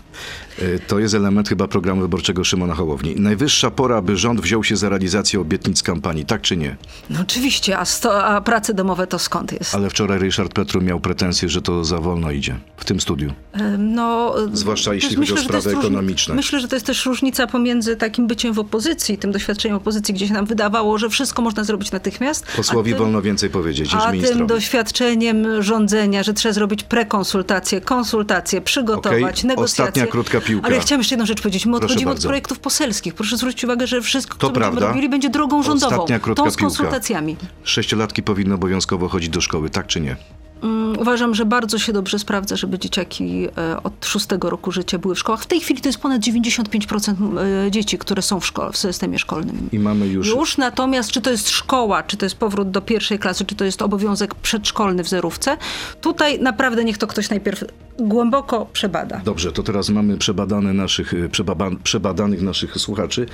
Y, 0.58 0.80
To 0.86 0.98
jest 0.98 1.14
element 1.14 1.48
chyba 1.48 1.68
programu 1.68 2.00
wyborczego 2.00 2.44
Szymona 2.44 2.74
Hołowni. 2.74 3.14
Najwyższa 3.16 3.70
pora, 3.70 4.02
by 4.02 4.16
rząd 4.16 4.40
wziął 4.40 4.64
się 4.64 4.76
za 4.76 4.88
realizację 4.88 5.40
obietnic 5.40 5.82
kampanii, 5.82 6.24
tak 6.24 6.42
czy 6.42 6.56
nie? 6.56 6.76
No 7.10 7.20
oczywiście, 7.20 7.78
a, 7.78 7.84
sto, 7.84 8.24
a 8.24 8.40
prace 8.40 8.74
domowe 8.74 9.06
to 9.06 9.18
skąd 9.18 9.52
jest? 9.52 9.74
Ale 9.74 9.90
wczoraj 9.90 10.18
Ryszard 10.18 10.52
Petru 10.52 10.80
miał 10.80 11.00
pretensje, 11.00 11.48
że 11.48 11.62
to 11.62 11.84
za 11.84 11.98
wolno 11.98 12.30
idzie 12.30 12.56
w 12.76 12.84
tym 12.84 13.00
studiu. 13.00 13.32
Em, 13.52 13.94
No, 13.94 14.34
Zwłaszcza 14.52 14.94
jeśli 14.94 15.08
też 15.16 15.18
chodzi 15.18 15.32
o 15.32 15.36
sprawy 15.44 15.70
ekonomiczne. 15.70 16.34
Myślę, 16.34 16.60
że 16.60 16.68
to 16.68 16.76
jest 16.76 16.86
też 16.86 17.06
różnica 17.06 17.46
pomiędzy 17.46 17.96
takim 17.96 18.26
byciem 18.26 18.52
w 18.54 18.58
opozycji, 18.58 19.18
tym 19.18 19.32
doświadczeniem 19.32 19.76
opozycji, 19.76 20.14
gdzie 20.14 20.28
się 20.28 20.34
nam 20.34 20.46
wydawało, 20.46 20.98
że 20.98 21.08
wszystko 21.08 21.42
można 21.42 21.64
zrobić 21.64 21.92
natychmiast. 21.92 22.17
Posłowi 22.56 22.90
a 22.90 22.94
tym, 22.94 23.02
wolno 23.04 23.22
więcej 23.22 23.50
powiedzieć 23.50 23.94
niż 23.94 24.02
A 24.02 24.06
tym 24.06 24.12
ministrowi. 24.12 24.46
doświadczeniem 24.46 25.62
rządzenia, 25.62 26.22
że 26.22 26.34
trzeba 26.34 26.52
zrobić 26.52 26.82
prekonsultacje, 26.82 27.80
konsultacje, 27.80 28.60
przygotować, 28.60 29.38
Okej, 29.38 29.48
negocjacje. 29.48 29.84
ostatnia 29.84 30.06
krótka 30.06 30.40
piłka. 30.40 30.66
Ale 30.66 30.76
ja 30.76 30.82
chciałam 30.82 31.00
jeszcze 31.00 31.14
jedną 31.14 31.26
rzecz 31.26 31.42
powiedzieć. 31.42 31.66
My 31.66 31.72
Proszę 31.72 31.84
odchodzimy 31.84 32.10
od 32.10 32.16
bardzo. 32.16 32.28
projektów 32.28 32.58
poselskich. 32.58 33.14
Proszę 33.14 33.36
zwrócić 33.36 33.64
uwagę, 33.64 33.86
że 33.86 34.02
wszystko, 34.02 34.38
To 34.38 34.46
co 34.46 34.52
będziemy 34.52 34.70
prawda. 34.72 34.88
robili, 34.88 35.08
będzie 35.08 35.30
drogą 35.30 35.62
rządową. 35.62 35.94
Ostatnia 35.96 36.18
krótka 36.18 36.44
tą 36.44 36.50
z 36.50 36.56
piłka. 36.56 36.66
konsultacjami. 36.66 37.36
Sześciolatki 37.64 38.22
powinny 38.22 38.54
obowiązkowo 38.54 39.08
chodzić 39.08 39.28
do 39.28 39.40
szkoły, 39.40 39.70
tak 39.70 39.86
czy 39.86 40.00
nie? 40.00 40.16
Mm, 40.62 40.98
Uważam, 40.98 41.34
że 41.34 41.44
bardzo 41.44 41.78
się 41.78 41.92
dobrze 41.92 42.18
sprawdza, 42.18 42.56
żeby 42.56 42.78
dzieciaki 42.78 43.48
e, 43.58 43.82
od 43.82 44.06
szóstego 44.06 44.50
roku 44.50 44.72
życia 44.72 44.98
były 44.98 45.14
w 45.14 45.18
szkołach. 45.18 45.42
W 45.42 45.46
tej 45.46 45.60
chwili 45.60 45.80
to 45.80 45.88
jest 45.88 45.98
ponad 45.98 46.22
95% 46.22 47.38
e, 47.66 47.70
dzieci, 47.70 47.98
które 47.98 48.22
są 48.22 48.40
w, 48.40 48.46
szkole, 48.46 48.72
w 48.72 48.76
systemie 48.76 49.18
szkolnym. 49.18 49.68
I 49.72 49.78
mamy 49.78 50.06
już... 50.06 50.28
Już 50.28 50.58
natomiast, 50.58 51.10
czy 51.10 51.20
to 51.20 51.30
jest 51.30 51.50
szkoła, 51.50 52.02
czy 52.02 52.16
to 52.16 52.26
jest 52.26 52.36
powrót 52.36 52.70
do 52.70 52.80
pierwszej 52.80 53.18
klasy, 53.18 53.44
czy 53.44 53.54
to 53.54 53.64
jest 53.64 53.82
obowiązek 53.82 54.34
przedszkolny 54.34 55.04
w 55.04 55.08
zerówce, 55.08 55.56
tutaj 56.00 56.40
naprawdę 56.40 56.84
niech 56.84 56.98
to 56.98 57.06
ktoś 57.06 57.30
najpierw 57.30 57.64
głęboko 57.98 58.66
przebada. 58.72 59.20
Dobrze, 59.24 59.52
to 59.52 59.62
teraz 59.62 59.88
mamy 59.88 60.16
przebadane 60.16 60.72
naszych, 60.72 61.14
przebaba, 61.30 61.70
przebadanych 61.82 62.42
naszych 62.42 62.78
słuchaczy. 62.78 63.26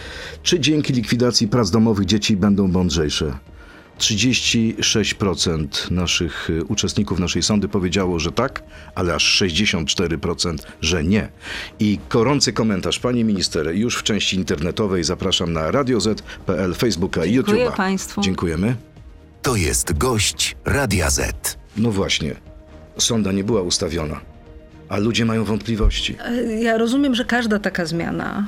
Czy 0.43 0.61
dzięki 0.61 0.93
likwidacji 0.93 1.49
prac 1.49 1.71
domowych 1.71 2.07
dzieci 2.07 2.37
będą 2.37 2.69
mądrzejsze? 2.69 3.35
36% 3.99 5.91
naszych 5.91 6.51
y, 6.51 6.65
uczestników 6.65 7.19
naszej 7.19 7.43
sądy 7.43 7.69
powiedziało, 7.69 8.19
że 8.19 8.33
tak, 8.33 8.63
ale 8.95 9.15
aż 9.15 9.43
64%, 9.43 10.57
że 10.81 11.05
nie. 11.05 11.29
I 11.79 11.99
gorący 12.11 12.53
komentarz 12.53 12.99
pani 12.99 13.25
minister 13.25 13.75
już 13.75 13.97
w 13.97 14.03
części 14.03 14.37
internetowej 14.37 15.05
zapraszam 15.05 15.53
na 15.53 15.71
radioz.pl, 15.71 16.75
Facebooka 16.75 17.25
i 17.25 17.33
Dziękuję 17.33 17.67
YouTube'a. 17.67 17.77
państwu. 17.77 18.21
Dziękujemy. 18.21 18.77
To 19.43 19.57
jest 19.57 19.99
gość 19.99 20.57
Radia 20.65 21.11
Z. 21.11 21.59
No 21.77 21.91
właśnie, 21.91 22.37
sonda 22.99 23.33
nie 23.33 23.45
była 23.45 23.63
ustawiona, 23.63 24.21
a 24.89 24.97
ludzie 24.99 25.25
mają 25.25 25.45
wątpliwości. 25.45 26.17
E, 26.25 26.63
Ja 26.63 26.79
rozumiem, 26.79 27.15
że 27.15 27.25
każda 27.25 27.59
taka 27.59 27.87
zmiana, 27.87 28.45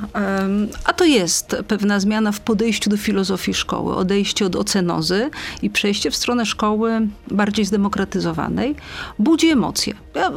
a 0.84 0.92
to 0.92 1.04
jest 1.04 1.56
pewna 1.68 2.00
zmiana 2.00 2.32
w 2.32 2.40
podejściu 2.40 2.90
do 2.90 2.96
filozofii 2.96 3.54
szkoły, 3.54 3.94
odejście 3.96 4.46
od 4.46 4.56
ocenozy 4.56 5.30
i 5.62 5.70
przejście 5.70 6.10
w 6.10 6.16
stronę 6.16 6.46
szkoły 6.46 7.00
bardziej 7.30 7.64
zdemokratyzowanej, 7.64 8.74
budzi 9.18 9.48
emocje. 9.48 9.94
Ja 10.14 10.32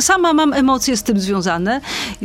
sama 0.00 0.32
mam 0.32 0.52
emocje 0.52 0.96
z 0.96 1.02
tym 1.02 1.20
związane, 1.20 1.80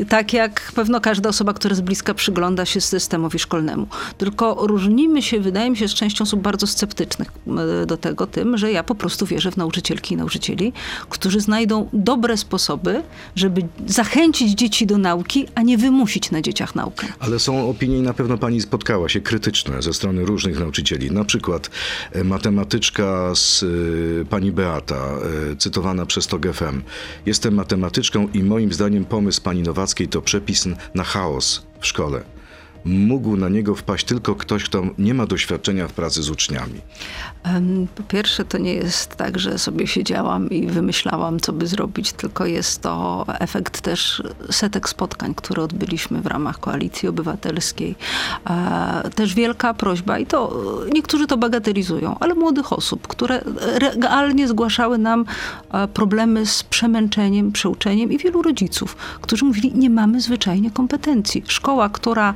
tak 0.09 0.33
jak 0.33 0.71
pewno 0.75 1.01
każda 1.01 1.29
osoba, 1.29 1.53
która 1.53 1.75
z 1.75 1.81
bliska 1.81 2.13
przygląda 2.13 2.65
się 2.65 2.81
systemowi 2.81 3.39
szkolnemu. 3.39 3.87
Tylko 4.17 4.67
różnimy 4.67 5.21
się, 5.21 5.39
wydaje 5.39 5.69
mi 5.71 5.77
się, 5.77 5.87
z 5.87 5.93
częścią 5.93 6.23
osób 6.23 6.41
bardzo 6.41 6.67
sceptycznych 6.67 7.31
do 7.87 7.97
tego 7.97 8.27
tym, 8.27 8.57
że 8.57 8.71
ja 8.71 8.83
po 8.83 8.95
prostu 8.95 9.25
wierzę 9.25 9.51
w 9.51 9.57
nauczycielki 9.57 10.13
i 10.13 10.17
nauczycieli, 10.17 10.73
którzy 11.09 11.39
znajdą 11.39 11.89
dobre 11.93 12.37
sposoby, 12.37 13.02
żeby 13.35 13.61
zachęcić 13.87 14.51
dzieci 14.51 14.85
do 14.85 14.97
nauki, 14.97 15.47
a 15.55 15.61
nie 15.61 15.77
wymusić 15.77 16.31
na 16.31 16.41
dzieciach 16.41 16.75
naukę. 16.75 17.07
Ale 17.19 17.39
są 17.39 17.69
opinie 17.69 17.97
i 17.97 18.01
na 18.01 18.13
pewno 18.13 18.37
pani 18.37 18.61
spotkała 18.61 19.09
się 19.09 19.21
krytyczne 19.21 19.81
ze 19.81 19.93
strony 19.93 20.25
różnych 20.25 20.59
nauczycieli. 20.59 21.11
Na 21.11 21.25
przykład 21.25 21.69
e, 22.11 22.23
matematyczka 22.23 23.35
z 23.35 23.63
e, 23.63 24.25
pani 24.25 24.51
Beata, 24.51 24.95
e, 25.51 25.55
cytowana 25.55 26.05
przez 26.05 26.27
TOG 26.27 26.53
FM. 26.53 26.81
Jestem 27.25 27.53
matematyczką 27.53 28.27
i 28.33 28.43
moim 28.43 28.73
zdaniem 28.73 29.05
pomysł 29.05 29.41
pani 29.41 29.61
Nowackiej 29.61 30.07
to 30.07 30.21
przepis 30.21 30.67
na 30.95 31.03
chaos 31.03 31.63
w 31.79 31.87
szkole. 31.87 32.32
Mógł 32.85 33.37
na 33.37 33.49
niego 33.49 33.75
wpaść 33.75 34.05
tylko 34.05 34.35
ktoś, 34.35 34.63
kto 34.63 34.83
nie 34.97 35.13
ma 35.13 35.25
doświadczenia 35.25 35.87
w 35.87 35.93
pracy 35.93 36.23
z 36.23 36.29
uczniami. 36.29 36.81
Po 37.95 38.03
pierwsze, 38.03 38.45
to 38.45 38.57
nie 38.57 38.73
jest 38.73 39.15
tak, 39.15 39.39
że 39.39 39.59
sobie 39.59 39.87
siedziałam 39.87 40.49
i 40.49 40.67
wymyślałam, 40.67 41.39
co 41.39 41.53
by 41.53 41.67
zrobić, 41.67 42.13
tylko 42.13 42.45
jest 42.45 42.81
to 42.81 43.25
efekt 43.39 43.81
też 43.81 44.23
setek 44.51 44.89
spotkań, 44.89 45.35
które 45.35 45.63
odbyliśmy 45.63 46.21
w 46.21 46.25
ramach 46.25 46.59
Koalicji 46.59 47.09
Obywatelskiej. 47.09 47.95
E, 48.49 49.09
Też 49.15 49.35
wielka 49.35 49.73
prośba, 49.73 50.19
i 50.19 50.25
to 50.25 50.61
niektórzy 50.93 51.27
to 51.27 51.37
bagatelizują, 51.37 52.17
ale 52.19 52.35
młodych 52.35 52.73
osób, 52.73 53.07
które 53.07 53.41
realnie 54.01 54.47
zgłaszały 54.47 54.97
nam 54.97 55.25
e, 55.71 55.87
problemy 55.87 56.45
z 56.45 56.63
przemęczeniem, 56.63 57.51
przeuczeniem 57.51 58.11
i 58.11 58.17
wielu 58.17 58.41
rodziców, 58.41 58.95
którzy 59.21 59.45
mówili, 59.45 59.71
nie 59.75 59.89
mamy 59.89 60.21
zwyczajnie 60.21 60.71
kompetencji. 60.71 61.43
Szkoła, 61.47 61.89
która 61.89 62.33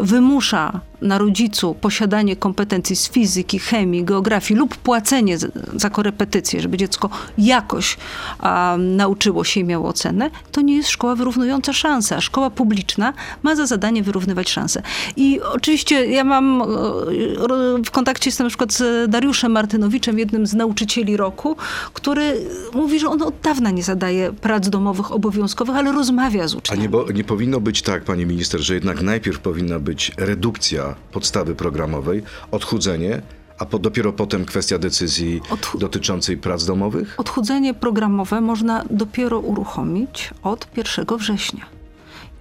wymusza 0.00 0.80
na 1.02 1.18
rodzicu 1.18 1.74
posiadanie 1.74 2.36
kompetencji 2.36 2.96
z 2.96 3.08
fizyki, 3.10 3.58
chemii, 3.58 4.04
geografii 4.04 4.60
lub 4.60 4.76
płacenie 4.76 5.38
za 5.76 5.90
korepetycje, 5.90 6.60
żeby 6.60 6.76
dziecko 6.76 7.10
jakoś 7.38 7.96
a, 8.38 8.76
nauczyło 8.78 9.44
się 9.44 9.60
i 9.60 9.64
miało 9.64 9.88
ocenę, 9.88 10.30
to 10.52 10.60
nie 10.60 10.76
jest 10.76 10.88
szkoła 10.88 11.14
wyrównująca 11.14 11.72
szanse. 11.72 12.16
A 12.16 12.20
szkoła 12.20 12.50
publiczna 12.50 13.12
ma 13.42 13.56
za 13.56 13.66
zadanie 13.66 14.02
wyrównywać 14.02 14.50
szanse. 14.50 14.82
I 15.16 15.40
oczywiście 15.40 16.06
ja 16.06 16.24
mam, 16.24 16.62
e, 16.62 16.64
w 17.84 17.90
kontakcie 17.90 18.28
jestem 18.30 18.46
na 18.46 18.48
przykład 18.48 18.72
z 18.72 19.10
Dariuszem 19.10 19.52
Martynowiczem, 19.52 20.18
jednym 20.18 20.46
z 20.46 20.54
nauczycieli 20.54 21.16
roku, 21.16 21.56
który 21.94 22.36
mówi, 22.74 22.98
że 23.00 23.08
on 23.08 23.22
od 23.22 23.34
dawna 23.42 23.70
nie 23.70 23.82
zadaje 23.82 24.32
prac 24.32 24.68
domowych 24.68 25.12
obowiązkowych, 25.12 25.76
ale 25.76 25.92
rozmawia 25.92 26.48
z 26.48 26.54
A 26.54 26.56
uczniami. 26.58 26.82
nie, 26.82 26.88
bo, 26.88 27.12
nie 27.12 27.24
powinno 27.24 27.60
być 27.60 27.82
tak, 27.82 28.04
pani 28.04 28.26
minister, 28.26 28.60
że 28.60 28.74
jednak 28.74 29.02
najpierw 29.02 29.38
powinna 29.38 29.78
być 29.78 30.12
redukcja 30.16 30.89
podstawy 31.12 31.54
programowej, 31.54 32.22
odchudzenie, 32.50 33.22
a 33.58 33.66
po, 33.66 33.78
dopiero 33.78 34.12
potem 34.12 34.44
kwestia 34.44 34.78
decyzji 34.78 35.40
Odchu- 35.50 35.78
dotyczącej 35.78 36.36
prac 36.36 36.64
domowych? 36.64 37.14
Odchudzenie 37.18 37.74
programowe 37.74 38.40
można 38.40 38.84
dopiero 38.90 39.38
uruchomić 39.38 40.30
od 40.42 40.66
1 40.76 41.16
września. 41.18 41.64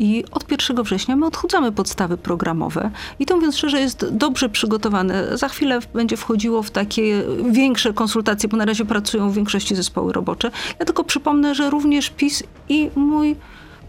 I 0.02 0.24
od 0.32 0.52
1 0.52 0.84
września 0.84 1.16
my 1.16 1.26
odchudzamy 1.26 1.72
podstawy 1.72 2.18
programowe 2.18 2.92
i 3.20 3.26
to 3.26 3.36
mówiąc 3.36 3.58
szczerze 3.58 3.80
jest 3.80 4.06
dobrze 4.12 4.50
przygotowane. 4.50 5.38
Za 5.38 5.50
chwilę 5.50 5.80
będzie 5.94 6.18
wchodziło 6.18 6.64
w 6.64 6.72
takie 6.72 7.24
większe 7.52 7.94
konsultacje, 7.94 8.50
bo 8.50 8.58
na 8.58 8.66
razie 8.66 8.86
pracują 8.86 9.30
w 9.30 9.34
większości 9.34 9.76
zespoły 9.76 10.14
robocze. 10.14 10.52
Ja 10.80 10.86
tylko 10.86 11.04
przypomnę, 11.04 11.56
że 11.56 11.70
również 11.70 12.10
PiS 12.10 12.44
i 12.70 12.90
mój 12.96 13.36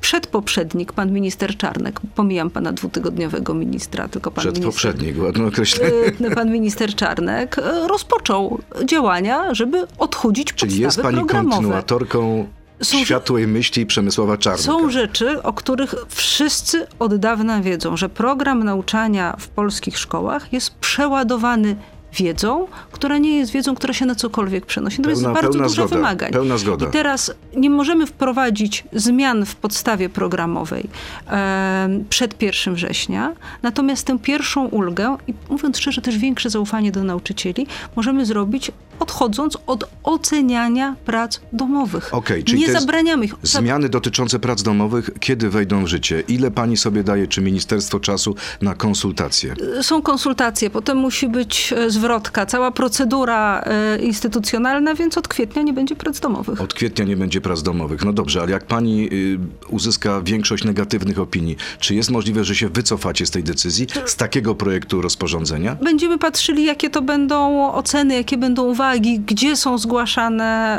przedpoprzednik, 0.01 0.93
pan 0.93 1.13
minister 1.13 1.57
Czarnek, 1.57 2.01
pomijam 2.15 2.51
pana 2.51 2.73
dwutygodniowego 2.73 3.55
ministra, 3.55 4.09
tylko 4.09 4.31
pan 4.31 4.45
minister... 4.45 4.63
Przedpoprzednik, 4.63 5.23
ładne 5.23 5.47
określenie. 5.47 5.93
y, 6.31 6.35
pan 6.35 6.51
minister 6.51 6.95
Czarnek 6.95 7.59
y, 7.59 7.63
rozpoczął 7.89 8.61
działania, 8.85 9.55
żeby 9.55 9.87
odchudzić 9.99 10.53
Czyli 10.55 10.59
podstawy 10.71 10.83
jest 10.83 11.03
pani 11.03 11.17
programowe. 11.17 11.55
kontynuatorką 11.57 12.49
Są- 12.83 12.99
światłej 13.05 13.47
myśli 13.47 13.87
Przemysława 13.87 14.37
Czarnka. 14.39 14.63
Są 14.63 14.91
rzeczy, 14.91 15.43
o 15.43 15.53
których 15.53 15.95
wszyscy 16.09 16.87
od 16.99 17.17
dawna 17.17 17.61
wiedzą, 17.61 17.97
że 17.97 18.09
program 18.09 18.65
nauczania 18.65 19.37
w 19.39 19.49
polskich 19.49 19.99
szkołach 19.99 20.53
jest 20.53 20.75
przeładowany 20.75 21.77
wiedzą, 22.15 22.67
która 22.93 23.19
nie 23.19 23.39
jest 23.39 23.53
wiedzą, 23.53 23.75
która 23.75 23.95
się 23.95 24.07
na 24.07 24.15
cokolwiek 24.15 24.67
przenosi. 24.67 24.97
To 24.97 25.03
Pełna- 25.03 25.11
jest 25.11 25.43
bardzo 25.43 25.59
dużo 25.59 25.69
zgoda, 25.69 25.97
wymagań. 25.97 26.33
pełna 26.33 26.59
zgoda. 26.59 26.87
I 26.87 26.91
teraz 26.91 27.33
nie 27.57 27.71
możemy 27.71 28.07
wprowadzić 28.07 28.85
zmian 28.93 29.47
w 29.47 29.57
podstawie 29.57 30.09
programowej 30.09 30.89
em, 31.27 32.05
przed 32.11 32.43
1 32.43 32.75
września, 32.75 33.33
natomiast 33.63 34.07
tę 34.07 34.19
pierwszą 34.19 34.67
ulgę 34.67 35.17
i 35.29 35.35
mówiąc 35.51 35.79
szczerze 35.79 36.03
też 36.03 36.19
większe 36.19 36.51
zaufanie 36.51 36.93
do 36.93 37.05
nauczycieli 37.05 37.67
możemy 37.97 38.27
zrobić 38.27 38.71
odchodząc 38.99 39.59
od 39.67 39.85
oceniania 40.03 40.97
prac 41.05 41.41
domowych. 41.53 42.15
Okej, 42.15 42.45
czyli 42.45 42.61
nie 42.61 42.73
zabraniamy 42.73 43.25
ich. 43.25 43.35
Zmiany 43.43 43.89
dotyczące 43.89 44.39
prac 44.39 44.63
domowych, 44.63 45.11
kiedy 45.21 45.51
wejdą 45.51 45.85
w 45.85 45.87
życie? 45.87 46.23
Ile 46.29 46.51
pani 46.51 46.77
sobie 46.77 47.05
daje, 47.05 47.27
czy 47.27 47.41
ministerstwo 47.41 48.01
czasu 48.01 48.35
na 48.63 48.75
konsultacje? 48.75 49.55
Są 49.83 50.03
konsultacje, 50.03 50.71
potem 50.71 50.99
musi 50.99 51.29
być 51.29 51.73
e, 51.77 51.91
zwrotka, 52.01 52.47
cała 52.47 52.71
procedura 52.71 53.61
e, 53.61 53.99
instytucjonalna, 53.99 54.95
więc 54.95 55.19
od 55.19 55.29
kwietnia 55.29 55.63
nie 55.63 55.73
będzie 55.73 55.97
prac 55.97 56.21
domowych. 56.21 56.61
Od 56.61 56.75
kwietnia 56.75 57.05
nie 57.05 57.17
będzie 57.17 57.41
prac 57.41 57.63
domowych. 57.63 58.05
No 58.05 58.13
dobrze, 58.13 58.41
ale 58.43 58.51
jak 58.51 58.65
pani 58.67 59.09
y, 59.13 59.39
uzyska 59.69 60.21
większość 60.23 60.65
negatywnych 60.65 61.21
opinii, 61.21 61.57
czy 61.79 61.95
jest 61.95 62.11
możliwe, 62.11 62.45
że 62.45 62.55
się 62.55 62.69
wycofacie 62.69 63.27
z 63.27 63.31
tej 63.31 63.45
decyzji, 63.45 63.87
z 64.07 64.17
takiego 64.17 64.55
projektu 64.55 65.03
rozporządzenia? 65.03 65.77
Będziemy 65.83 66.19
patrzyli, 66.19 66.65
jakie 66.65 66.91
to 66.91 67.03
będą 67.03 67.71
oceny, 67.73 68.15
jakie 68.15 68.37
będą 68.39 68.65
uwagi, 68.65 69.21
gdzie 69.21 69.57
są 69.57 69.79
zgłaszane 69.79 70.79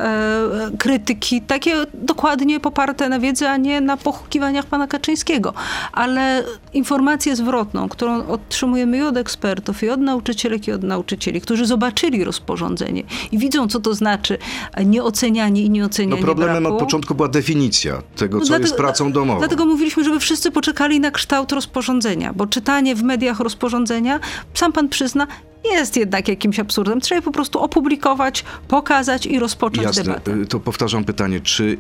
e, 0.74 0.78
krytyki, 0.78 1.42
takie 1.42 1.76
dokładnie 1.94 2.60
poparte 2.60 3.10
na 3.10 3.20
wiedzy, 3.20 3.48
a 3.48 3.58
nie 3.58 3.82
na 3.82 3.98
pochukiwaniach 3.98 4.66
pana 4.66 4.88
Kaczyńskiego. 4.88 5.54
Ale 5.92 6.44
informację 6.74 7.36
zwrotną, 7.36 7.90
którą 7.90 8.28
otrzymujemy 8.28 8.98
i 8.98 9.02
od 9.02 9.18
ekspertów, 9.18 9.84
i 9.84 9.90
od 9.90 10.00
nauczycielek, 10.00 10.68
i 10.68 10.72
od 10.72 10.84
nauczycieli, 10.84 11.11
którzy 11.42 11.66
zobaczyli 11.66 12.24
rozporządzenie 12.24 13.04
i 13.32 13.38
widzą, 13.38 13.68
co 13.68 13.80
to 13.80 13.94
znaczy 13.94 14.38
nieocenianie 14.86 15.64
i 15.64 15.70
No 15.70 15.74
nieocenianie 15.76 16.22
problemem 16.22 16.64
braku. 16.64 16.76
od 16.78 16.84
początku 16.84 17.16
była 17.16 17.28
definicja 17.28 18.02
tego, 18.16 18.42
co 18.42 18.54
No 18.54 18.60
jest 18.60 18.76
pracą 18.76 19.12
domową. 19.12 19.40
Dlatego 19.40 19.66
mówiliśmy, 19.66 20.04
żeby 20.04 20.20
wszyscy 20.20 20.52
poczekali 20.52 21.00
na 21.00 21.12
kształt 21.12 21.52
rozporządzenia, 21.52 22.34
bo 22.34 22.48
czytanie 22.48 22.96
w 22.96 23.04
mediach 23.04 23.40
rozporządzenia, 23.40 24.20
sam 24.54 24.74
pan 24.74 24.90
przyzna, 24.90 25.28
jest 25.64 25.98
jednak 25.98 26.28
jakimś 26.28 26.60
absurdem. 26.60 27.02
Trzeba 27.02 27.18
je 27.18 27.22
po 27.22 27.32
prostu 27.32 27.60
opublikować, 27.60 28.44
pokazać 28.68 29.26
i 29.26 29.40
rozpocząć 29.40 29.88
Jasne, 29.88 30.04
debatę. 30.04 30.34
y, 30.34 30.46
to 30.46 30.60
powtarzam 30.60 31.04
pytanie, 31.04 31.40
czy 31.40 31.78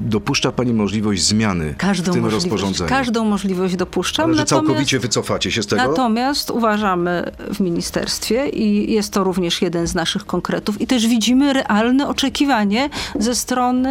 dopuszcza 0.00 0.52
pani 0.52 0.74
możliwość 0.74 1.22
zmiany 1.22 1.74
Każdą 1.78 2.12
w 2.12 2.14
tym 2.14 2.26
rozporządzeniu? 2.26 2.90
każdą 2.90 3.24
możliwość 3.24 3.76
dopuszczam. 3.76 4.24
Ale 4.24 4.34
że 4.34 4.44
całkowicie 4.44 4.98
wycofacie 4.98 5.52
się 5.52 5.62
z 5.62 5.66
tego? 5.66 5.82
Natomiast 5.82 6.50
uważamy 6.50 7.32
w 7.54 7.60
ministerstwie 7.60 8.48
i 8.48 8.92
jest 8.92 9.12
to 9.12 9.24
również 9.24 9.62
jeden 9.62 9.86
z 9.86 9.94
naszych 9.94 10.26
konkretów 10.26 10.80
i 10.80 10.86
też 10.86 11.06
widzimy 11.06 11.52
realne 11.52 12.08
oczekiwanie 12.08 12.90
ze 13.18 13.34
strony 13.34 13.90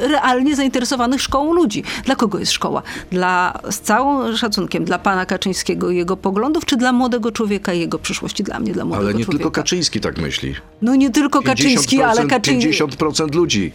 realnie 0.00 0.56
zainteresowanych 0.56 1.22
szkołą 1.22 1.52
ludzi. 1.52 1.82
Dla 2.04 2.16
kogo 2.16 2.38
jest 2.38 2.52
szkoła? 2.52 2.82
Dla, 3.10 3.60
z 3.70 3.80
całym 3.80 4.36
szacunkiem, 4.36 4.84
dla 4.84 4.98
pana 4.98 5.26
Kaczyńskiego 5.26 5.90
i 5.90 5.96
jego 5.96 6.16
poglądów, 6.16 6.64
czy 6.64 6.76
dla 6.76 6.92
młodego 6.92 7.32
człowieka 7.32 7.72
i 7.72 7.80
jego 7.80 7.98
przyszłości? 7.98 8.33
Dla 8.42 8.60
mnie, 8.60 8.72
dla 8.72 8.84
młodego 8.84 9.06
Ale 9.06 9.14
nie 9.18 9.24
człowieka. 9.24 9.42
tylko 9.42 9.50
Kaczyński 9.50 10.00
tak 10.00 10.18
myśli. 10.18 10.54
No 10.84 10.94
nie 10.94 11.10
tylko 11.10 11.42
Kaczyński, 11.42 12.02
ale 12.02 12.26
Kaczyński... 12.26 12.70
50% 12.70 13.34
ludzi 13.34 13.72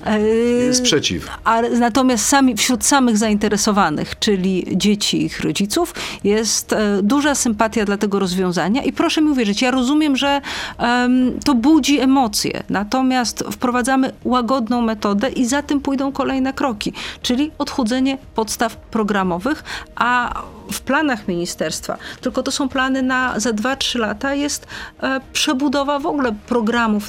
jest 0.67 0.81
przeciw. 0.83 1.29
A 1.43 1.61
natomiast 1.61 2.25
sami, 2.25 2.57
wśród 2.57 2.85
samych 2.85 3.17
zainteresowanych, 3.17 4.19
czyli 4.19 4.65
dzieci 4.71 5.21
i 5.21 5.25
ich 5.25 5.39
rodziców, 5.39 5.93
jest 6.23 6.73
e, 6.73 6.99
duża 7.03 7.35
sympatia 7.35 7.85
dla 7.85 7.97
tego 7.97 8.19
rozwiązania 8.19 8.83
i 8.83 8.93
proszę 8.93 9.21
mi 9.21 9.29
uwierzyć, 9.29 9.61
ja 9.61 9.71
rozumiem, 9.71 10.17
że 10.17 10.41
em, 10.77 11.39
to 11.45 11.55
budzi 11.55 11.99
emocje, 11.99 12.63
natomiast 12.69 13.43
wprowadzamy 13.51 14.11
łagodną 14.23 14.81
metodę 14.81 15.29
i 15.29 15.45
za 15.45 15.61
tym 15.61 15.81
pójdą 15.81 16.11
kolejne 16.11 16.53
kroki, 16.53 16.93
czyli 17.21 17.51
odchudzenie 17.57 18.17
podstaw 18.35 18.75
programowych, 18.75 19.63
a 19.95 20.41
w 20.71 20.81
planach 20.81 21.27
ministerstwa, 21.27 21.97
tylko 22.21 22.43
to 22.43 22.51
są 22.51 22.69
plany 22.69 23.01
na 23.01 23.39
za 23.39 23.51
2-3 23.51 23.99
lata, 23.99 24.33
jest 24.33 24.67
e, 25.03 25.21
przebudowa 25.33 25.99
w 25.99 26.05
ogóle 26.05 26.35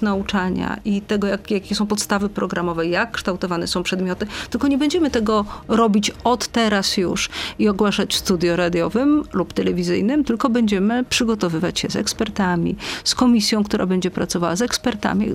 nauczania 0.02 0.80
i 0.85 1.00
tego, 1.00 1.26
jak, 1.26 1.50
jakie 1.50 1.75
są 1.75 1.87
podstawy 1.87 2.28
programowe, 2.28 2.87
jak 2.87 3.12
kształtowane 3.12 3.66
są 3.66 3.82
przedmioty. 3.82 4.26
Tylko 4.50 4.68
nie 4.68 4.78
będziemy 4.78 5.11
tego 5.11 5.44
robić 5.68 6.12
od 6.25 6.49
teraz 6.49 6.97
już 6.97 7.28
i 7.59 7.68
ogłaszać 7.68 8.14
w 8.14 8.16
studio 8.18 8.56
radiowym 8.56 9.23
lub 9.32 9.52
telewizyjnym, 9.52 10.25
tylko 10.25 10.50
będziemy 10.50 11.04
przygotowywać 11.04 11.78
się 11.80 11.90
z 11.90 11.97
ekspertami, 11.97 12.76
z 13.04 13.14
komisją, 13.14 13.64
która 13.64 13.87
będzie 13.87 14.11
pracowała 14.11 14.56
z 14.56 14.62
ekspertami. 14.62 15.28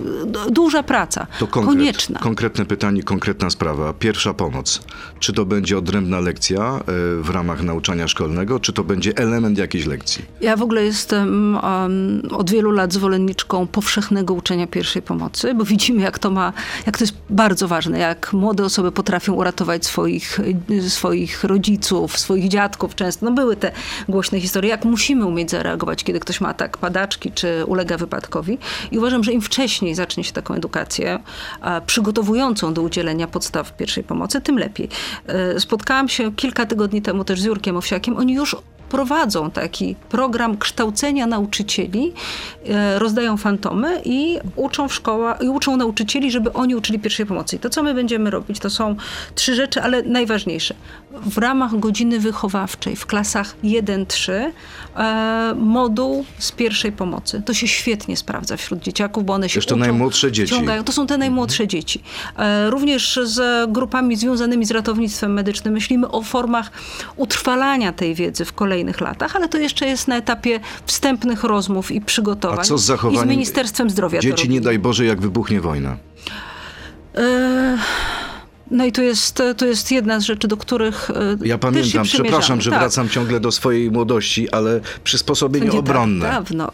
Duża 0.50 0.82
praca, 0.82 1.26
To 1.38 1.46
konkret, 1.46 1.76
konieczna. 1.76 2.18
konkretne 2.20 2.64
pytanie, 2.66 3.02
konkretna 3.02 3.50
sprawa. 3.50 3.92
Pierwsza 3.92 4.34
pomoc. 4.34 4.80
Czy 5.20 5.32
to 5.32 5.44
będzie 5.44 5.78
odrębna 5.78 6.20
lekcja 6.20 6.62
e, 6.62 6.82
w 7.22 7.30
ramach 7.30 7.62
nauczania 7.62 8.08
szkolnego, 8.08 8.60
czy 8.60 8.72
to 8.72 8.84
będzie 8.84 9.12
element 9.16 9.58
jakiejś 9.58 9.86
lekcji? 9.86 10.24
Ja 10.40 10.56
w 10.56 10.62
ogóle 10.62 10.84
jestem 10.84 11.58
um, 11.62 12.22
od 12.30 12.50
wielu 12.50 12.70
lat 12.70 12.92
zwolenniczką 12.92 13.66
powszechnego 13.66 14.34
uczenia 14.34 14.45
pierwszej 14.66 15.02
pomocy, 15.02 15.54
bo 15.54 15.64
widzimy, 15.64 16.02
jak 16.02 16.18
to 16.18 16.30
ma, 16.30 16.52
jak 16.86 16.98
to 16.98 17.04
jest 17.04 17.16
bardzo 17.30 17.68
ważne, 17.68 17.98
jak 17.98 18.32
młode 18.32 18.64
osoby 18.64 18.92
potrafią 18.92 19.32
uratować 19.32 19.86
swoich, 19.86 20.40
swoich 20.88 21.44
rodziców, 21.44 22.18
swoich 22.18 22.48
dziadków 22.48 22.94
często. 22.94 23.26
No 23.26 23.32
były 23.32 23.56
te 23.56 23.72
głośne 24.08 24.40
historie, 24.40 24.70
jak 24.70 24.84
musimy 24.84 25.26
umieć 25.26 25.50
zareagować, 25.50 26.04
kiedy 26.04 26.20
ktoś 26.20 26.40
ma 26.40 26.48
atak 26.48 26.78
padaczki, 26.78 27.32
czy 27.32 27.64
ulega 27.66 27.96
wypadkowi. 27.96 28.58
I 28.90 28.98
uważam, 28.98 29.24
że 29.24 29.32
im 29.32 29.40
wcześniej 29.40 29.94
zacznie 29.94 30.24
się 30.24 30.32
taką 30.32 30.54
edukację, 30.54 31.18
przygotowującą 31.86 32.74
do 32.74 32.82
udzielenia 32.82 33.26
podstaw 33.26 33.76
pierwszej 33.76 34.04
pomocy, 34.04 34.40
tym 34.40 34.58
lepiej. 34.58 34.88
E, 35.26 35.60
Spotkałam 35.60 36.08
się 36.08 36.32
kilka 36.32 36.66
tygodni 36.66 37.02
temu 37.02 37.24
też 37.24 37.40
z 37.40 37.44
Jurkiem 37.44 37.76
Owsiakiem. 37.76 38.16
Oni 38.16 38.34
już 38.34 38.56
prowadzą 38.88 39.50
taki 39.50 39.94
program 40.08 40.58
kształcenia 40.58 41.26
nauczycieli, 41.26 42.12
e, 42.68 42.98
rozdają 42.98 43.36
fantomy 43.36 44.00
i 44.04 44.38
uczą 44.56 44.88
w 44.88 44.94
szkołach, 44.94 45.42
i 45.42 45.48
uczą 45.48 45.76
nauczycieli, 45.76 46.30
żeby 46.30 46.52
oni 46.52 46.74
uczyli 46.74 46.98
pierwszej 46.98 47.26
pomocy. 47.26 47.56
I 47.56 47.58
to, 47.58 47.70
co 47.70 47.82
my 47.82 47.94
będziemy 47.94 48.30
robić, 48.30 48.58
to 48.58 48.70
są 48.70 48.96
trzy 49.34 49.54
rzeczy, 49.54 49.82
ale 49.82 50.02
najważniejsze. 50.02 50.74
W 51.26 51.38
ramach 51.38 51.78
godziny 51.78 52.20
wychowawczej 52.20 52.96
w 52.96 53.06
klasach 53.06 53.56
1-3 53.64 54.32
e, 54.96 55.54
moduł 55.56 56.24
z 56.38 56.52
pierwszej 56.52 56.92
pomocy. 56.92 57.42
To 57.44 57.54
się 57.54 57.68
świetnie 57.68 58.16
sprawdza 58.16 58.56
wśród 58.56 58.80
dzieciaków, 58.80 59.24
bo 59.24 59.32
one 59.34 59.48
się 59.48 59.58
Jeszcze 59.58 59.74
uczą, 59.74 59.80
najmłodsze 59.80 60.32
dzieci. 60.32 60.54
wciągają. 60.54 60.84
To 60.84 60.92
są 60.92 61.06
te 61.06 61.18
najmłodsze 61.18 61.68
dzieci. 61.68 62.02
E, 62.38 62.70
Również 62.70 63.20
z 63.24 63.70
grupami 63.72 64.16
związanymi 64.16 64.66
z 64.66 64.70
ratownictwem 64.70 65.32
medycznym 65.32 65.74
myślimy 65.74 66.08
o 66.08 66.22
formach 66.22 66.70
utrwalania 67.16 67.92
tej 67.92 68.14
wiedzy 68.14 68.44
w 68.44 68.52
kolejnych 68.52 68.76
latach, 69.00 69.36
ale 69.36 69.48
to 69.48 69.58
jeszcze 69.58 69.86
jest 69.86 70.08
na 70.08 70.16
etapie 70.16 70.60
wstępnych 70.86 71.44
rozmów 71.44 71.90
i 71.90 72.00
przygotowań. 72.00 72.58
A 72.60 72.62
co 72.62 72.78
z 72.78 72.82
I 72.82 72.86
zachowaniem 72.86 73.24
z 73.24 73.30
Ministerstwem 73.30 73.90
Zdrowia 73.90 74.20
Dzieci, 74.20 74.48
nie 74.48 74.60
daj 74.60 74.78
Boże, 74.78 75.04
jak 75.04 75.20
wybuchnie 75.20 75.60
wojna. 75.60 75.96
E, 77.14 77.78
No 78.70 78.84
i 78.84 78.92
to 78.92 79.02
jest, 79.02 79.42
to 79.56 79.66
jest 79.66 79.92
jedna 79.92 80.20
z 80.20 80.24
rzeczy, 80.24 80.48
do 80.48 80.56
których 80.56 81.10
e, 81.10 81.14
Ja 81.44 81.58
pamiętam, 81.58 82.04
przepraszam, 82.04 82.60
że 82.60 82.70
Tak. 82.70 82.80
wracam 82.80 83.08
ciągle 83.08 83.40
do 83.40 83.52
swojej 83.52 83.90
młodości, 83.90 84.50
ale 84.50 84.80
przysposobienie 85.04 85.68
Nie 85.68 85.78
obronne. 85.78 86.24
Tak 86.26 86.32
dawno. 86.34 86.70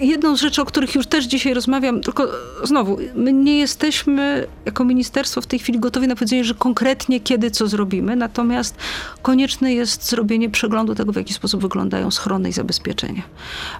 Jedną 0.00 0.36
z 0.36 0.40
rzeczy, 0.40 0.62
o 0.62 0.64
których 0.64 0.94
już 0.94 1.06
też 1.06 1.24
dzisiaj 1.24 1.54
rozmawiam, 1.54 2.00
tylko 2.00 2.28
znowu, 2.64 2.98
my 3.14 3.32
nie 3.32 3.58
jesteśmy 3.58 4.46
jako 4.64 4.84
ministerstwo 4.84 5.40
w 5.40 5.46
tej 5.46 5.58
chwili 5.58 5.80
gotowi 5.80 6.08
na 6.08 6.14
powiedzenie, 6.14 6.44
że 6.44 6.54
konkretnie 6.54 7.20
kiedy 7.20 7.50
co 7.50 7.68
zrobimy, 7.68 8.16
natomiast 8.16 8.76
konieczne 9.22 9.74
jest 9.74 10.08
zrobienie 10.08 10.50
przeglądu 10.50 10.94
tego, 10.94 11.12
w 11.12 11.16
jaki 11.16 11.34
sposób 11.34 11.62
wyglądają 11.62 12.10
schrony 12.10 12.48
i 12.48 12.52
zabezpieczenia. 12.52 13.22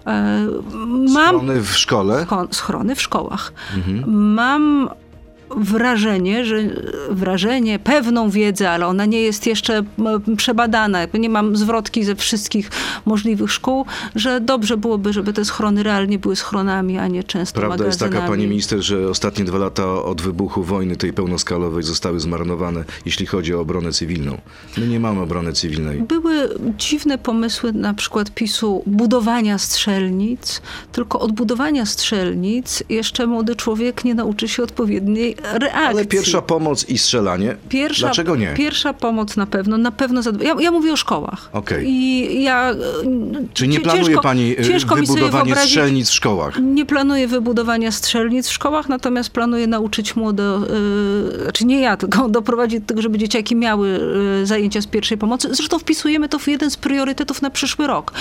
E, 0.07 0.47
Mam 0.87 1.37
Schrony 1.37 1.61
w 1.61 1.79
szkole. 1.79 2.27
Schrony 2.51 2.95
w 2.95 3.03
szkołach. 3.03 3.53
Mam 4.07 4.91
wrażenie, 5.57 6.45
że 6.45 6.57
wrażenie, 7.11 7.79
pewną 7.79 8.31
wiedzę, 8.31 8.71
ale 8.71 8.87
ona 8.87 9.07
nie 9.07 9.23
jest 9.23 9.47
jeszcze 9.47 9.83
przebadana, 10.37 10.99
nie 11.15 11.29
mam 11.29 11.57
zwrotki 11.57 12.05
ze 12.05 12.15
wszystkich 12.17 12.71
możliwych 13.07 13.53
szkół, 13.53 13.87
że 14.15 14.41
dobrze 14.41 14.77
byłoby, 14.77 15.13
żeby 15.13 15.33
te 15.33 15.45
schrony 15.45 15.83
realnie 15.83 16.19
były 16.19 16.37
schronami, 16.37 16.99
a 16.99 17.09
nie 17.09 17.25
często 17.25 17.61
Prawda 17.61 17.87
jest 17.87 17.99
taka, 17.99 18.11
magazynami. 18.11 18.39
pani 18.39 18.49
minister, 18.49 18.81
że 18.83 19.09
ostatnie 19.09 19.45
dwa 19.45 19.59
lata 19.59 20.03
od 20.03 20.23
wybuchu 20.23 20.63
wojny 20.63 20.97
tej 20.97 21.13
pełnoskalowej 21.13 21.83
zostały 21.83 22.21
zmarnowane, 22.21 22.85
jeśli 23.07 23.27
chodzi 23.27 23.55
o 23.55 23.61
obronę 23.61 23.93
cywilną. 23.93 24.39
My 24.77 24.89
nie 24.89 25.01
mamy 25.01 25.21
obrony 25.21 25.53
cywilnej. 25.53 26.03
Były 26.03 26.49
dziwne 26.79 27.19
pomysły, 27.19 27.73
na 27.73 27.95
przykład 27.95 28.31
PiSu, 28.31 28.83
budowania 28.87 29.59
strzelnic, 29.59 30.63
tylko 30.93 31.21
od 31.21 31.33
budowania 31.33 31.87
strzelnic 31.87 32.83
jeszcze 32.89 33.27
młody 33.27 33.57
człowiek 33.57 34.05
nie 34.05 34.15
nauczy 34.15 34.49
się 34.49 34.63
odpowiedniej 34.63 35.37
reakcji. 35.45 35.71
Ale 35.87 36.05
pierwsza 36.05 36.43
pomoc 36.43 36.89
i 36.89 36.99
strzelanie, 36.99 37.57
Pierwsza, 37.69 38.07
dlaczego 38.07 38.37
nie? 38.37 38.55
Pierwsza 38.55 38.93
pomoc 38.93 39.37
na 39.37 39.47
pewno, 39.47 39.79
na 39.79 39.93
pewno. 39.93 40.21
Ja, 40.43 40.55
ja 40.61 40.71
mówię 40.71 40.93
o 40.93 40.97
szkołach. 40.97 41.51
Okej. 41.53 41.87
I 41.89 42.43
ja. 42.43 42.75
Czy 43.55 43.69
nie 43.69 43.81
planuje 43.81 44.05
ciężko- 44.05 44.23
pani 44.23 44.61
y, 44.61 44.65
ciężko 44.65 44.97
wybudowanie 44.97 45.53
wyobrazić- 45.55 45.67
strzelnic 45.67 46.11
w 46.11 46.15
szkołach? 46.15 46.59
Nie 46.63 46.87
planuję 46.87 47.29
wybudowania 47.29 47.91
strzelnic 47.93 48.49
w 48.49 48.53
szkołach, 48.53 48.89
natomiast 48.89 49.31
planuję 49.31 49.67
nauczyć 49.67 50.17
młode, 50.17 50.61
yy, 51.33 51.43
znaczy 51.43 51.65
nie 51.67 51.81
ja, 51.81 51.97
tylko 51.97 52.29
doprowadzić 52.39 52.81
do 52.81 52.87
tego, 52.87 53.03
żeby 53.03 53.19
dzieciaki 53.19 53.57
miały 53.57 54.01
y, 54.43 54.47
zajęcia 54.47 54.81
z 54.81 54.87
pierwszej 54.87 55.19
pomocy. 55.19 55.49
Zresztą 55.55 55.79
wpisujemy 55.79 56.29
to 56.29 56.39
w 56.39 56.49
jeden 56.49 56.71
z 56.71 56.77
priorytetów 56.77 57.43
na 57.43 57.51
przyszły 57.51 57.87
rok. 57.87 58.13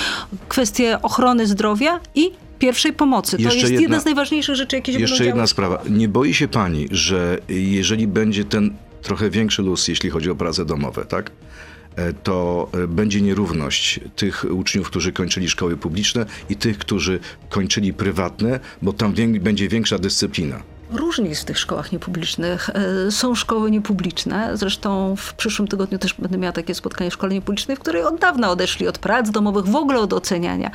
Kwestie 0.48 0.98
ochrony 1.02 1.48
zdrowia 1.48 2.00
i 2.16 2.32
pierwszej 2.60 2.94
pomocy. 2.94 3.38
To 3.38 3.44
Jeszcze 3.44 3.60
jest 3.60 3.72
jedna- 3.72 3.82
jedna 3.82 4.00
z 4.00 4.06
najważniejszych 4.06 4.56
rzeczy, 4.56 4.76
jakie 4.76 4.94
się 4.94 5.00
Jeszcze 5.00 5.26
jedna 5.26 5.48
sprawa. 5.48 5.82
Nie 5.90 6.08
boi 6.08 6.34
się 6.34 6.48
pani, 6.48 6.88
że 6.92 7.38
jeżeli 7.50 8.08
będzie 8.08 8.44
ten 8.44 8.74
trochę 9.02 9.30
większy 9.30 9.62
luz, 9.62 9.88
jeśli 9.88 10.10
chodzi 10.10 10.30
o 10.30 10.36
prace 10.36 10.66
domowe, 10.66 11.06
tak? 11.06 11.32
e, 11.96 12.14
to 12.14 12.70
e, 12.74 12.88
będzie 12.88 13.22
nierówność 13.22 14.00
tych 14.16 14.46
uczniów, 14.52 14.88
którzy 14.88 15.12
kończyli 15.12 15.50
szkoły 15.50 15.78
publiczne 15.78 16.26
i 16.50 16.56
tych, 16.56 16.78
którzy 16.78 17.20
kończyli 17.50 17.94
prywatne, 17.94 18.60
bo 18.82 18.94
tam 18.94 19.14
będzie 19.40 19.68
większa 19.68 20.00
dyscyplina. 20.00 20.64
Różnie 20.94 21.30
jest 21.30 21.42
w 21.42 21.46
tych 21.46 21.60
szkołach 21.60 21.92
niepublicznych. 21.92 22.70
E, 22.70 23.12
Są 23.12 23.36
szkoły 23.36 23.72
niepubliczne. 23.72 24.58
Zresztą 24.58 25.16
w 25.16 25.34
przyszłym 25.34 25.68
tygodniu 25.68 26.00
też 26.00 26.14
będę 26.14 26.38
miała 26.38 26.52
takie 26.52 26.76
spotkanie 26.76 27.10
w 27.10 27.14
szkole 27.14 27.34
niepublicznej, 27.34 27.78
w 27.78 27.80
której 27.80 28.04
od 28.04 28.20
dawna 28.20 28.50
odeszli 28.50 28.88
od 28.88 28.98
prac 28.98 29.30
domowych, 29.30 29.66
w 29.66 29.76
ogóle 29.76 30.00
od 30.00 30.14
oceniania. 30.14 30.72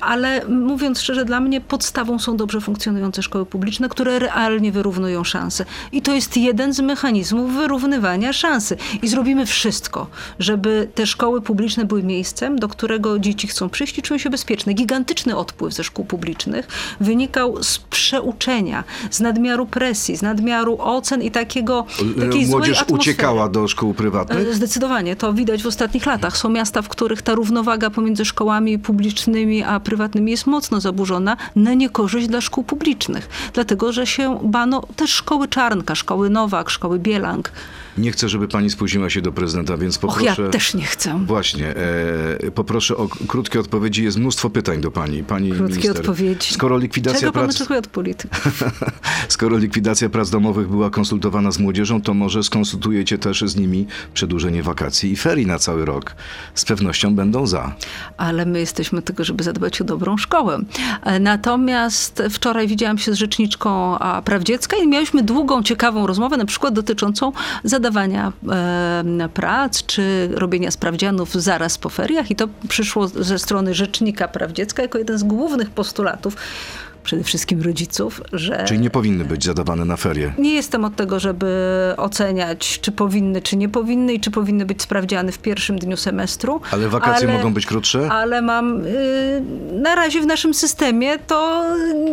Ale 0.00 0.44
mówiąc 0.48 1.00
szczerze, 1.00 1.24
dla 1.24 1.40
mnie 1.40 1.60
podstawą 1.60 2.18
są 2.18 2.36
dobrze 2.36 2.60
funkcjonujące 2.60 3.22
szkoły 3.22 3.46
publiczne, 3.46 3.88
które 3.88 4.18
realnie 4.18 4.72
wyrównują 4.72 5.24
szanse. 5.24 5.64
I 5.92 6.02
to 6.02 6.14
jest 6.14 6.36
jeden 6.36 6.72
z 6.72 6.80
mechanizmów 6.80 7.52
wyrównywania 7.54 8.32
szansy. 8.32 8.76
I 9.02 9.08
zrobimy 9.08 9.46
wszystko, 9.46 10.06
żeby 10.38 10.88
te 10.94 11.06
szkoły 11.06 11.42
publiczne 11.42 11.84
były 11.84 12.02
miejscem, 12.02 12.58
do 12.58 12.68
którego 12.68 13.18
dzieci 13.18 13.48
chcą 13.48 13.68
przyjść 13.68 13.98
i 13.98 14.02
czują 14.02 14.18
się 14.18 14.30
bezpieczne. 14.30 14.72
Gigantyczny 14.74 15.36
odpływ 15.36 15.74
ze 15.74 15.84
szkół 15.84 16.04
publicznych 16.04 16.68
wynikał 17.00 17.62
z 17.62 17.78
przeuczenia, 17.78 18.84
z 19.10 19.20
nadmiaru 19.20 19.55
presji, 19.64 20.16
z 20.16 20.22
nadmiaru 20.22 20.76
ocen 20.80 21.22
i 21.22 21.30
takiego, 21.30 21.86
takiej 22.20 22.46
Młodzież 22.46 22.84
uciekała 22.88 23.48
do 23.48 23.68
szkół 23.68 23.94
prywatnych? 23.94 24.48
E, 24.48 24.54
Zdecydowanie, 24.54 25.16
to 25.16 25.32
widać 25.32 25.62
w 25.62 25.66
ostatnich 25.66 26.06
latach. 26.06 26.36
Są 26.36 26.48
miasta, 26.48 26.82
w 26.82 26.88
których 26.88 27.22
ta 27.22 27.34
równowaga 27.34 27.90
pomiędzy 27.90 28.24
szkołami 28.24 28.78
publicznymi 28.78 29.62
a 29.62 29.80
prywatnymi 29.80 30.30
jest 30.30 30.46
mocno 30.46 30.80
zaburzona 30.80 31.36
na 31.56 31.74
niekorzyść 31.74 32.26
dla 32.26 32.40
szkół 32.40 32.64
publicznych. 32.64 33.28
Dlatego, 33.52 33.92
że 33.92 34.06
się 34.06 34.38
bano 34.42 34.82
też 34.96 35.10
szkoły 35.10 35.48
Czarnka, 35.48 35.94
szkoły 35.94 36.30
Nowak, 36.30 36.70
szkoły 36.70 36.98
Bielank. 36.98 37.52
Nie 37.98 38.12
chcę, 38.12 38.28
żeby 38.28 38.48
pani 38.48 38.70
spóźniła 38.70 39.10
się 39.10 39.22
do 39.22 39.32
prezydenta, 39.32 39.76
więc 39.76 39.96
Och, 39.96 40.00
poproszę... 40.00 40.42
ja 40.42 40.48
też 40.48 40.74
nie 40.74 40.84
chcę. 40.84 41.20
Właśnie, 41.26 41.74
e, 41.76 42.50
poproszę 42.50 42.96
o 42.96 43.08
krótkie 43.08 43.60
odpowiedzi. 43.60 44.04
Jest 44.04 44.16
mnóstwo 44.18 44.50
pytań 44.50 44.80
do 44.80 44.90
pani, 44.90 45.24
pani 45.24 45.48
Krótkie 45.52 45.72
minister. 45.74 45.96
odpowiedzi. 45.96 46.54
Skoro 46.54 46.78
likwidacja 46.78 47.20
Czego 47.20 47.32
pan 47.32 47.42
prac... 47.44 47.56
oczekuje 47.56 47.78
od 47.78 47.86
polityków? 47.86 48.62
Skoro 49.28 49.58
likwidacja 49.58 50.08
prac 50.08 50.30
domowych 50.30 50.68
była 50.68 50.90
konsultowana 50.90 51.50
z 51.50 51.58
młodzieżą, 51.58 52.02
to 52.02 52.14
może 52.14 52.42
skonsultujecie 52.42 53.18
też 53.18 53.40
z 53.46 53.56
nimi 53.56 53.86
przedłużenie 54.14 54.62
wakacji 54.62 55.12
i 55.12 55.16
ferii 55.16 55.46
na 55.46 55.58
cały 55.58 55.84
rok. 55.84 56.14
Z 56.54 56.64
pewnością 56.64 57.14
będą 57.14 57.46
za. 57.46 57.74
ale 58.16 58.46
my 58.46 58.58
jesteśmy 58.58 59.02
tego, 59.02 59.24
żeby 59.24 59.44
zadbać 59.44 59.80
o 59.80 59.84
dobrą 59.84 60.16
szkołę. 60.16 60.58
E, 61.02 61.20
Natomiast 61.20 62.22
wczoraj 62.30 62.68
widziałam 62.68 62.98
się 62.98 63.12
z 63.12 63.14
rzeczniczką 63.14 63.96
praw 64.24 64.42
dziecka 64.42 64.76
i 64.76 64.88
miałyśmy 64.88 65.22
długą, 65.22 65.62
ciekawą 65.62 66.06
rozmowę, 66.06 66.36
na 66.36 66.44
przykład 66.44 66.74
dotyczącą 66.74 67.32
zadawania 67.86 68.32
e, 68.48 69.28
prac 69.34 69.86
czy 69.86 70.28
robienia 70.34 70.70
sprawdzianów 70.70 71.34
zaraz 71.34 71.78
po 71.78 71.88
feriach 71.88 72.30
i 72.30 72.36
to 72.36 72.48
przyszło 72.68 73.08
ze 73.08 73.38
strony 73.38 73.74
rzecznika 73.74 74.28
praw 74.28 74.52
dziecka 74.52 74.82
jako 74.82 74.98
jeden 74.98 75.18
z 75.18 75.22
głównych 75.22 75.70
postulatów 75.70 76.36
przede 77.06 77.24
wszystkim 77.24 77.62
rodziców, 77.62 78.20
że 78.32 78.64
Czyli 78.68 78.80
nie 78.80 78.90
powinny 78.90 79.24
być 79.24 79.44
zadawane 79.44 79.84
na 79.84 79.96
ferie. 79.96 80.32
nie 80.38 80.54
jestem 80.54 80.84
od 80.84 80.96
tego, 80.96 81.20
żeby 81.20 81.46
oceniać, 81.96 82.78
czy 82.80 82.92
powinny, 82.92 83.42
czy 83.42 83.56
nie 83.56 83.68
powinny 83.68 84.12
i 84.14 84.20
czy 84.20 84.30
powinny 84.30 84.66
być 84.66 84.82
sprawdziane 84.82 85.32
w 85.32 85.38
pierwszym 85.38 85.78
dniu 85.78 85.96
semestru. 85.96 86.60
Ale 86.70 86.88
wakacje 86.88 87.28
mogą 87.28 87.54
być 87.54 87.66
krótsze? 87.66 88.08
Ale 88.12 88.42
mam, 88.42 88.86
y, 88.86 89.42
na 89.72 89.94
razie 89.94 90.20
w 90.20 90.26
naszym 90.26 90.54
systemie 90.54 91.18
to 91.26 91.64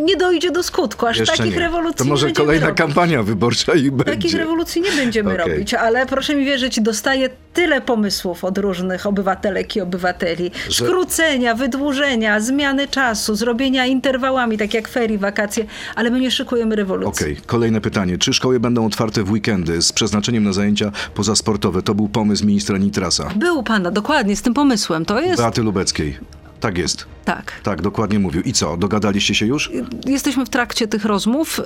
nie 0.06 0.16
dojdzie 0.18 0.52
do 0.52 0.64
skutku, 0.64 1.08
aż 1.08 1.18
Jeszcze 1.20 1.38
takich 1.38 1.54
nie. 1.54 1.60
rewolucji 1.60 1.98
To 1.98 2.06
może 2.06 2.32
kolejna 2.32 2.66
robić. 2.68 2.78
kampania 2.78 3.24
wyborcza 3.24 3.74
i 3.74 3.92
będzie. 3.92 4.12
Takich 4.14 4.34
rewolucji 4.34 4.82
nie 4.82 4.92
będziemy 4.92 5.34
Okej. 5.34 5.52
robić, 5.54 5.74
ale 5.74 6.06
proszę 6.06 6.36
mi 6.36 6.46
wierzyć, 6.46 6.82
dostaję 6.82 7.30
tyle 7.54 7.82
pomysłów 7.82 8.44
od 8.44 8.58
różnych 8.58 9.06
obywatelek 9.06 9.76
i 9.76 9.82
obywateli. 9.82 10.52
Że- 10.70 10.86
Skrócenia, 10.86 11.56
wydłużenia, 11.56 12.40
zmiany 12.40 12.88
czasu, 12.88 13.36
zrobienia 13.36 13.86
interwałami, 13.86 14.58
tak 14.58 14.74
jak 14.74 14.83
ferii, 14.88 15.18
wakacje, 15.18 15.66
ale 15.96 16.12
my 16.12 16.20
nie 16.20 16.32
szykujemy 16.32 16.76
rewolucji. 16.76 17.26
Okej, 17.26 17.38
kolejne 17.46 17.82
pytanie. 17.82 18.18
Czy 18.18 18.34
szkoły 18.34 18.60
będą 18.60 18.86
otwarte 18.86 19.24
w 19.24 19.32
weekendy 19.32 19.82
z 19.82 19.92
przeznaczeniem 19.94 20.44
na 20.44 20.54
zajęcia 20.54 20.92
pozasportowe? 21.16 21.82
To 21.82 21.96
był 21.96 22.10
pomysł 22.10 22.46
ministra 22.46 22.78
Nitrasa. 22.78 23.30
Był 23.36 23.64
pana, 23.64 23.92
dokładnie, 23.92 24.36
z 24.36 24.42
tym 24.42 24.54
pomysłem. 24.54 25.06
To 25.06 25.22
jest, 25.22 25.42
Beaty 25.42 25.62
Lubeckiej. 25.64 26.18
Tak 26.64 26.78
jest. 26.78 27.06
tak. 27.26 27.52
Tak, 27.64 27.82
dokładnie 27.82 28.20
mówił. 28.20 28.42
I 28.42 28.54
co, 28.54 28.78
dogadaliście 28.78 29.36
się 29.36 29.46
już? 29.46 29.72
Jesteśmy 30.06 30.46
w 30.46 30.50
trakcie 30.50 30.88
tych 30.88 31.06
rozmów. 31.06 31.60
Y, 31.60 31.64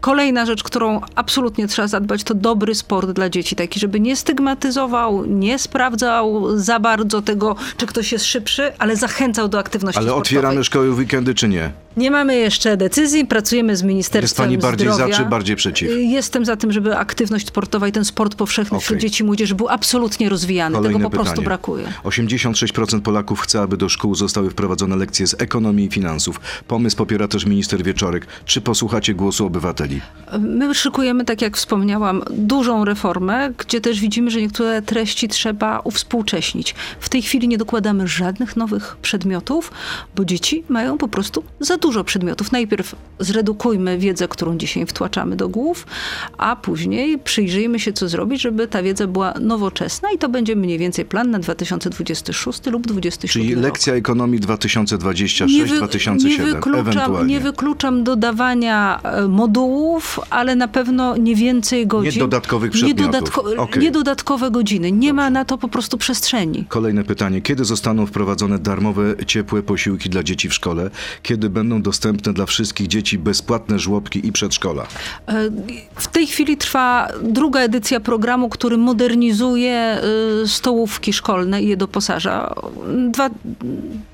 Kolejna 0.00 0.46
rzecz, 0.46 0.62
którą 0.62 1.00
absolutnie 1.14 1.68
trzeba 1.68 1.88
zadbać, 1.88 2.24
to 2.24 2.34
dobry 2.34 2.74
sport 2.74 3.10
dla 3.10 3.30
dzieci. 3.30 3.56
Taki, 3.56 3.80
żeby 3.80 4.00
nie 4.00 4.16
stygmatyzował, 4.16 5.24
nie 5.26 5.58
sprawdzał 5.58 6.58
za 6.58 6.80
bardzo 6.80 7.22
tego, 7.22 7.56
czy 7.76 7.86
ktoś 7.86 8.12
jest 8.12 8.24
szybszy, 8.24 8.72
ale 8.78 8.96
zachęcał 8.96 9.48
do 9.48 9.58
aktywności 9.58 9.98
Ale 9.98 10.06
sportowej. 10.08 10.38
otwieramy 10.38 10.64
szkoły 10.64 10.92
w 10.94 10.98
weekendy, 10.98 11.34
czy 11.34 11.48
nie? 11.48 11.70
Nie 11.96 12.10
mamy 12.10 12.36
jeszcze 12.36 12.76
decyzji, 12.76 13.26
pracujemy 13.26 13.76
z 13.76 13.82
Ministerstwem 13.82 14.22
Jest 14.22 14.36
pani 14.36 14.58
bardziej 14.58 14.92
Zdrowia. 14.92 15.14
za, 15.16 15.22
czy 15.22 15.28
bardziej 15.28 15.56
przeciw? 15.56 15.90
Y, 15.90 16.02
Jestem 16.02 16.44
za 16.44 16.56
tym, 16.56 16.72
żeby 16.72 16.96
aktywność 16.96 17.46
sportowa 17.46 17.88
i 17.88 17.92
ten 17.92 18.04
sport 18.04 18.34
powszechny 18.34 18.80
wśród 18.80 18.98
Okej. 18.98 19.10
dzieci 19.10 19.22
i 19.22 19.26
młodzieży 19.26 19.54
był 19.54 19.68
absolutnie 19.68 20.28
rozwijany. 20.28 20.76
Kolejne 20.76 20.98
Tego 20.98 21.04
po 21.06 21.10
pytanie. 21.10 21.24
prostu 21.26 21.42
brakuje. 21.42 21.84
86% 22.04 23.00
Polaków 23.00 23.40
chce, 23.40 23.60
aby 23.60 23.76
do 23.76 23.88
szkół 23.88 24.14
zostały 24.38 24.50
wprowadzone 24.50 24.96
lekcje 24.96 25.26
z 25.26 25.34
ekonomii 25.38 25.86
i 25.86 25.90
finansów. 25.90 26.40
Pomysł 26.68 26.96
popiera 26.96 27.28
też 27.28 27.46
minister 27.46 27.82
Wieczorek. 27.82 28.26
Czy 28.44 28.60
posłuchacie 28.60 29.14
głosu 29.14 29.46
obywateli? 29.46 30.00
My 30.38 30.74
szykujemy, 30.74 31.24
tak 31.24 31.42
jak 31.42 31.56
wspomniałam, 31.56 32.22
dużą 32.30 32.84
reformę, 32.84 33.50
gdzie 33.58 33.80
też 33.80 34.00
widzimy, 34.00 34.30
że 34.30 34.40
niektóre 34.40 34.82
treści 34.82 35.28
trzeba 35.28 35.80
uwspółcześnić. 35.84 36.74
W 37.00 37.08
tej 37.08 37.22
chwili 37.22 37.48
nie 37.48 37.58
dokładamy 37.58 38.08
żadnych 38.08 38.56
nowych 38.56 38.96
przedmiotów, 39.02 39.72
bo 40.16 40.24
dzieci 40.24 40.64
mają 40.68 40.98
po 40.98 41.08
prostu 41.08 41.44
za 41.60 41.76
dużo 41.76 42.04
przedmiotów. 42.04 42.52
Najpierw 42.52 42.96
zredukujmy 43.18 43.98
wiedzę, 43.98 44.28
którą 44.28 44.58
dzisiaj 44.58 44.86
wtłaczamy 44.86 45.36
do 45.36 45.48
głów, 45.48 45.86
a 46.38 46.56
później 46.56 47.18
przyjrzyjmy 47.18 47.80
się, 47.80 47.92
co 47.92 48.08
zrobić, 48.08 48.42
żeby 48.42 48.68
ta 48.68 48.82
wiedza 48.82 49.06
była 49.06 49.34
nowoczesna 49.40 50.10
i 50.10 50.18
to 50.18 50.28
będzie 50.28 50.56
mniej 50.56 50.78
więcej 50.78 51.04
plan 51.04 51.30
na 51.30 51.38
2026 51.38 52.66
lub 52.66 52.86
2027 52.86 53.42
Czyli 53.42 53.54
lekcja 53.54 53.94
ekonomii 53.94 54.27
2026, 54.36 55.54
Nie 55.54 55.64
wy- 55.66 55.76
2007 55.76 56.46
nie 56.46 56.52
wykluczam, 56.54 57.26
nie 57.26 57.40
wykluczam 57.40 58.04
dodawania 58.04 59.00
e, 59.02 59.28
modułów, 59.28 60.20
ale 60.30 60.56
na 60.56 60.68
pewno 60.68 61.16
nie 61.16 61.34
więcej 61.34 61.86
godzin. 61.86 62.20
dodatkowych 62.20 62.74
nie, 62.74 62.94
przedmiotów. 62.94 63.38
Okej. 63.56 63.82
nie 63.82 63.90
dodatkowe 63.90 64.50
godziny. 64.50 64.92
Nie 64.92 65.12
ma 65.12 65.30
na 65.30 65.44
to 65.44 65.58
po 65.58 65.68
prostu 65.68 65.98
przestrzeni. 65.98 66.64
Kolejne 66.68 67.04
pytanie. 67.04 67.40
Kiedy 67.40 67.64
zostaną 67.64 68.06
wprowadzone 68.06 68.58
darmowe, 68.58 69.14
ciepłe 69.26 69.62
posiłki 69.62 70.10
dla 70.10 70.22
dzieci 70.22 70.48
w 70.48 70.54
szkole? 70.54 70.90
Kiedy 71.22 71.50
będą 71.50 71.82
dostępne 71.82 72.32
dla 72.32 72.46
wszystkich 72.46 72.86
dzieci 72.86 73.18
bezpłatne 73.18 73.78
żłobki 73.78 74.26
i 74.26 74.32
przedszkola? 74.32 74.86
E, 75.28 75.50
W 75.94 76.06
tej 76.08 76.26
chwili 76.26 76.56
trwa 76.56 77.08
druga 77.22 77.60
edycja 77.60 78.00
programu, 78.00 78.48
który 78.48 78.76
modernizuje 78.78 79.72
e, 79.72 80.00
stołówki 80.46 81.12
szkolne 81.12 81.62
i 81.62 81.68
je 81.68 81.76
doposaża. 81.76 82.54
Dwa 83.10 83.30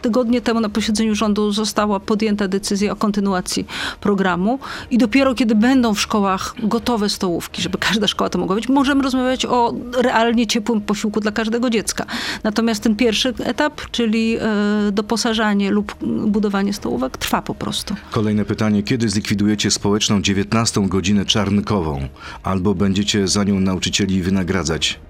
tygodnie 0.04 0.40
temu 0.40 0.60
na 0.60 0.68
posiedzeniu 0.68 1.14
rządu 1.14 1.52
została 1.52 2.00
podjęta 2.00 2.48
decyzja 2.48 2.92
o 2.92 2.96
kontynuacji 2.96 3.66
programu 4.00 4.58
i 4.90 4.98
dopiero 4.98 5.34
kiedy 5.34 5.54
będą 5.54 5.94
w 5.94 6.00
szkołach 6.00 6.54
gotowe 6.62 7.08
stołówki, 7.08 7.62
żeby 7.62 7.78
każda 7.78 8.06
szkoła 8.06 8.30
to 8.30 8.38
mogła 8.38 8.56
być, 8.56 8.68
możemy 8.68 9.02
rozmawiać 9.02 9.46
o 9.46 9.74
realnie 10.02 10.46
ciepłym 10.46 10.80
posiłku 10.80 11.20
dla 11.20 11.32
każdego 11.32 11.70
dziecka. 11.70 12.06
Natomiast 12.42 12.82
ten 12.82 12.96
pierwszy 12.96 13.34
etap, 13.44 13.80
czyli 13.90 14.36
e, 14.36 14.92
doposażanie 14.92 15.70
lub 15.70 15.94
budowanie 16.26 16.72
stołówek, 16.72 17.16
trwa 17.16 17.42
po 17.42 17.54
prostu. 17.54 17.94
Kolejne 18.10 18.44
pytanie. 18.44 18.82
Kiedy 18.82 19.08
zlikwidujecie 19.08 19.70
społeczną 19.70 20.22
19 20.22 20.88
godzinę 20.88 21.24
czarnkową? 21.24 22.08
Albo 22.42 22.74
będziecie 22.74 23.28
za 23.28 23.44
nią 23.44 23.60
nauczycieli 23.60 24.22
wynagradzać? 24.22 25.00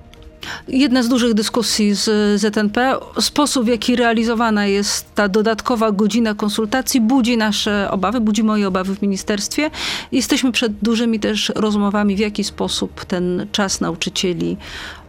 Jedna 0.69 1.03
z 1.03 1.09
dużych 1.09 1.35
dyskusji 1.35 1.95
z 1.95 2.41
ZNP, 2.41 2.97
sposób 3.21 3.65
w 3.65 3.69
jaki 3.69 3.97
realizowana 3.97 4.67
jest 4.67 5.15
ta 5.15 5.29
dodatkowa 5.29 5.93
godzina 5.93 6.35
konsultacji 6.35 7.01
budzi 7.01 7.37
nasze 7.37 7.91
obawy, 7.91 8.21
budzi 8.21 8.43
moje 8.43 8.69
obawy 8.69 8.97
w 8.97 9.03
ministerstwie. 9.03 9.71
Jesteśmy 10.13 10.53
przed 10.53 10.73
dużymi 10.83 11.21
też 11.21 11.53
rozmowami, 11.55 12.17
w 12.17 12.19
jaki 12.19 12.45
sposób 12.45 13.05
ten 13.05 13.47
czas 13.53 13.81
nauczycieli 13.81 14.57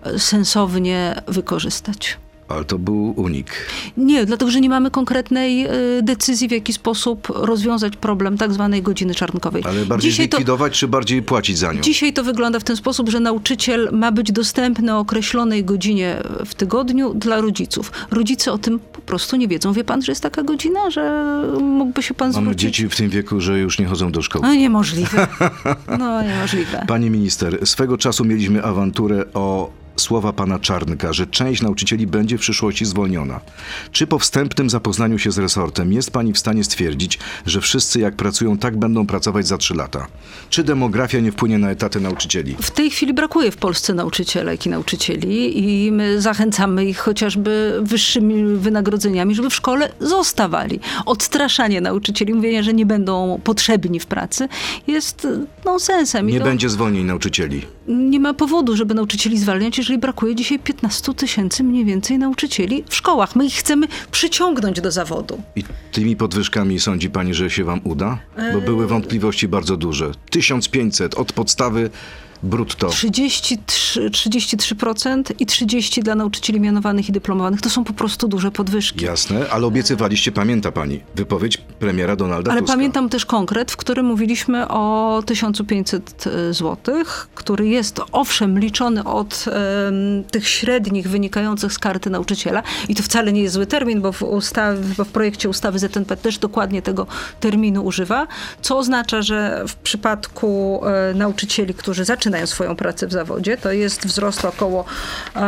e, 0.03 0.19
sensownie 0.19 1.21
wykorzystać. 1.27 2.17
Ale 2.47 2.65
to 2.65 2.79
był 2.79 3.13
unik. 3.21 3.49
Nie, 3.97 4.25
dlatego 4.25 4.51
że 4.51 4.61
nie 4.61 4.69
mamy 4.69 4.91
konkretnej 4.91 5.65
e, 5.65 5.69
decyzji, 6.01 6.47
w 6.47 6.51
jaki 6.51 6.73
sposób 6.73 7.27
rozwiązać 7.35 7.95
problem 7.97 8.37
tak 8.37 8.53
zwanej 8.53 8.81
godziny 8.81 9.15
czarnkowej. 9.15 9.63
Ale 9.65 9.85
bardziej 9.85 10.11
Dzisiaj 10.11 10.29
to- 10.29 10.37
zlikwidować, 10.37 10.79
czy 10.79 10.87
bardziej 10.87 11.21
płacić 11.23 11.57
za 11.57 11.73
nią? 11.73 11.81
Dzisiaj 11.81 12.13
to 12.13 12.23
wygląda 12.23 12.59
w 12.59 12.63
ten 12.63 12.75
sposób, 12.75 13.09
że 13.09 13.19
nauczyciel 13.19 13.89
ma 13.91 14.11
być 14.11 14.31
dostępny 14.31 14.93
o 14.95 14.99
określonej 14.99 15.63
godzinie 15.65 16.17
w 16.45 16.55
tygodniu 16.55 17.13
dla 17.13 17.41
rodziców. 17.41 17.91
Rodzice 18.11 18.51
o 18.51 18.57
tym 18.57 18.79
po 18.79 19.01
prostu 19.01 19.35
nie 19.35 19.47
wiedzą. 19.47 19.73
Wie 19.73 19.83
pan, 19.83 20.01
że 20.01 20.11
jest 20.11 20.21
taka 20.23 20.43
godzina, 20.43 20.89
że 20.89 21.25
mógłby 21.61 22.03
się 22.03 22.13
pan 22.13 22.31
Mamy 22.31 22.41
zwrócić? 22.45 22.61
dzieci 22.61 22.89
w 22.89 22.95
tym 22.95 23.09
wieku, 23.09 23.41
że 23.41 23.59
już 23.59 23.79
nie 23.79 23.85
chodzą 23.85 24.11
do 24.11 24.21
szkoły. 24.21 24.47
No 24.47 24.53
niemożliwe. 24.53 25.27
No 25.99 26.23
niemożliwe. 26.23 26.85
Pani 26.87 27.09
minister, 27.09 27.67
swego 27.67 27.97
czasu 27.97 28.25
mieliśmy 28.25 28.63
awanturę 28.63 29.25
o 29.33 29.71
słowa 29.95 30.33
pana 30.33 30.59
Czarnka, 30.59 31.13
że 31.13 31.27
część 31.27 31.61
nauczycieli 31.61 32.07
będzie 32.07 32.37
w 32.37 32.41
przyszłości 32.41 32.85
zwolniona. 32.85 33.39
Czy 33.91 34.07
po 34.07 34.19
wstępnym 34.19 34.69
zapoznaniu 34.69 35.19
się 35.19 35.31
z 35.31 35.37
resortem 35.37 35.93
jest 35.93 36.11
pani 36.11 36.33
w 36.33 36.37
stanie 36.37 36.63
stwierdzić, 36.63 37.19
że 37.45 37.61
wszyscy 37.61 37.99
jak 37.99 38.15
pracują, 38.15 38.57
tak 38.57 38.77
będą 38.77 39.07
pracować 39.07 39.47
za 39.47 39.57
trzy 39.57 39.75
lata? 39.75 40.07
Czy 40.49 40.63
demografia 40.63 41.19
nie 41.19 41.31
wpłynie 41.31 41.57
na 41.57 41.69
etaty 41.69 41.99
nauczycieli? 41.99 42.55
W 42.61 42.71
tej 42.71 42.89
chwili 42.89 43.13
brakuje 43.13 43.51
w 43.51 43.57
Polsce 43.57 43.93
nauczycielek 43.93 44.65
i 44.65 44.69
nauczycieli 44.69 45.63
i 45.63 45.91
my 45.91 46.21
zachęcamy 46.21 46.85
ich 46.85 46.97
chociażby 46.97 47.79
wyższymi 47.81 48.57
wynagrodzeniami, 48.57 49.35
żeby 49.35 49.49
w 49.49 49.55
szkole 49.55 49.91
zostawali. 49.99 50.79
Odstraszanie 51.05 51.81
nauczycieli, 51.81 52.33
mówienie, 52.33 52.63
że 52.63 52.73
nie 52.73 52.85
będą 52.85 53.39
potrzebni 53.43 53.99
w 53.99 54.05
pracy 54.05 54.47
jest 54.87 55.27
nonsensem. 55.65 56.27
Nie 56.27 56.39
to 56.39 56.45
będzie 56.45 56.69
zwolnień 56.69 57.05
nauczycieli. 57.05 57.61
Nie 57.87 58.19
ma 58.19 58.33
powodu, 58.33 58.75
żeby 58.75 58.93
nauczycieli 58.93 59.37
zwalniać, 59.37 59.77
jeżeli 59.77 59.97
brakuje 59.99 60.35
dzisiaj 60.35 60.59
15 60.59 61.13
tysięcy 61.13 61.63
mniej 61.63 61.85
więcej 61.85 62.17
nauczycieli 62.17 62.83
w 62.89 62.95
szkołach. 62.95 63.35
My 63.35 63.45
ich 63.45 63.53
chcemy 63.53 63.87
przyciągnąć 64.11 64.81
do 64.81 64.91
zawodu. 64.91 65.41
I 65.55 65.63
tymi 65.91 66.15
podwyżkami 66.15 66.79
sądzi 66.79 67.09
pani, 67.09 67.33
że 67.33 67.49
się 67.49 67.63
wam 67.63 67.81
uda? 67.83 68.19
Bo 68.53 68.61
były 68.61 68.87
wątpliwości 68.87 69.47
bardzo 69.47 69.77
duże. 69.77 70.11
1500 70.29 71.15
od 71.15 71.33
podstawy 71.33 71.89
brutto. 72.43 72.87
33, 72.87 74.09
33% 74.09 75.23
i 75.39 75.45
30% 75.45 76.03
dla 76.03 76.15
nauczycieli 76.15 76.59
mianowanych 76.59 77.09
i 77.09 77.11
dyplomowanych. 77.11 77.61
To 77.61 77.69
są 77.69 77.83
po 77.83 77.93
prostu 77.93 78.27
duże 78.27 78.51
podwyżki. 78.51 79.05
Jasne, 79.05 79.49
ale 79.49 79.67
obiecywaliście, 79.67 80.31
pamięta 80.31 80.71
pani, 80.71 81.01
wypowiedź 81.15 81.57
premiera 81.57 82.15
Donalda 82.15 82.51
Ale 82.51 82.61
Tuska. 82.61 82.73
pamiętam 82.75 83.09
też 83.09 83.25
konkret, 83.25 83.71
w 83.71 83.77
którym 83.77 84.05
mówiliśmy 84.05 84.67
o 84.67 85.23
1500 85.25 86.23
zł, 86.51 86.95
który 87.35 87.67
jest 87.67 88.01
owszem 88.11 88.59
liczony 88.59 89.03
od 89.03 89.45
em, 89.47 90.23
tych 90.23 90.47
średnich 90.47 91.09
wynikających 91.09 91.73
z 91.73 91.79
karty 91.79 92.09
nauczyciela 92.09 92.63
i 92.89 92.95
to 92.95 93.03
wcale 93.03 93.33
nie 93.33 93.41
jest 93.41 93.53
zły 93.53 93.65
termin, 93.65 94.01
bo 94.01 94.11
w, 94.11 94.23
ustawie, 94.23 94.79
bo 94.97 95.05
w 95.05 95.09
projekcie 95.09 95.49
ustawy 95.49 95.79
ZNP 95.79 96.17
też 96.17 96.37
dokładnie 96.37 96.81
tego 96.81 97.07
terminu 97.39 97.85
używa, 97.85 98.27
co 98.61 98.77
oznacza, 98.77 99.21
że 99.21 99.63
w 99.67 99.75
przypadku 99.75 100.81
e, 100.85 101.13
nauczycieli, 101.13 101.73
którzy 101.73 102.05
zaczynają 102.05 102.24
swoją 102.45 102.75
pracę 102.75 103.07
w 103.07 103.11
zawodzie, 103.11 103.57
to 103.57 103.71
jest 103.71 104.07
wzrost 104.07 104.45
około 104.45 104.85
em, 105.35 105.43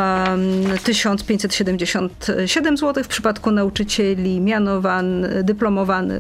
1577 0.84 2.78
zł, 2.78 3.04
w 3.04 3.08
przypadku 3.08 3.52
nauczycieli 3.52 4.42
mianowan, 4.42 5.26
dyplomowany, 5.44 6.14
e, 6.16 6.20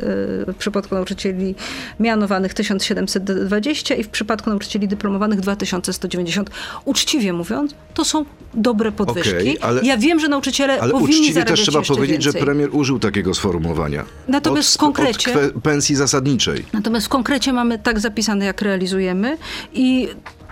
w 0.53 0.55
przypadku 0.57 0.95
nauczycieli 0.95 1.55
mianowanych 1.99 2.53
1720 2.53 3.95
i 3.95 4.03
w 4.03 4.09
przypadku 4.09 4.49
nauczycieli 4.49 4.87
dyplomowanych 4.87 5.39
2190. 5.39 6.49
Uczciwie 6.85 7.33
mówiąc, 7.33 7.75
to 7.93 8.05
są 8.05 8.25
dobre 8.53 8.91
podwyżki. 8.91 9.31
Okej, 9.31 9.57
ale- 9.61 9.81
ja 9.83 9.97
wiem, 9.97 10.19
że 10.19 10.27
nauczyciele 10.27 10.81
Ale 10.81 10.91
powinni 10.91 11.11
uczciwie 11.11 11.33
zarabiać 11.33 11.59
też 11.59 11.69
trzeba 11.69 11.81
powiedzieć, 11.81 12.25
więcej. 12.25 12.39
że 12.41 12.45
premier 12.45 12.69
użył 12.71 12.99
takiego 12.99 13.33
sformułowania. 13.33 14.05
Natomiast 14.27 14.69
od, 14.69 14.75
w 14.75 14.77
konkrecie- 14.79 15.33
pensji 15.63 15.95
zasadniczej. 15.95 16.65
Natomiast 16.73 17.05
w 17.05 17.09
konkrecie 17.09 17.53
mamy 17.53 17.79
tak 17.79 17.99
zapisane, 17.99 18.45
jak 18.45 18.61
realizujemy 18.61 19.37
i 19.73 20.07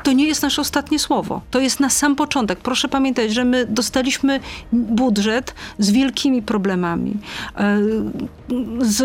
to 0.05 0.11
nie 0.11 0.27
jest 0.27 0.41
nasze 0.41 0.61
ostatnie 0.61 0.99
słowo. 0.99 1.41
To 1.51 1.59
jest 1.59 1.79
na 1.79 1.89
sam 1.89 2.15
początek. 2.15 2.59
Proszę 2.59 2.87
pamiętać, 2.87 3.33
że 3.33 3.45
my 3.45 3.65
dostaliśmy 3.65 4.39
budżet 4.71 5.53
z 5.79 5.91
wielkimi 5.91 6.41
problemami, 6.41 7.13
e, 7.57 7.79
z 8.81 9.01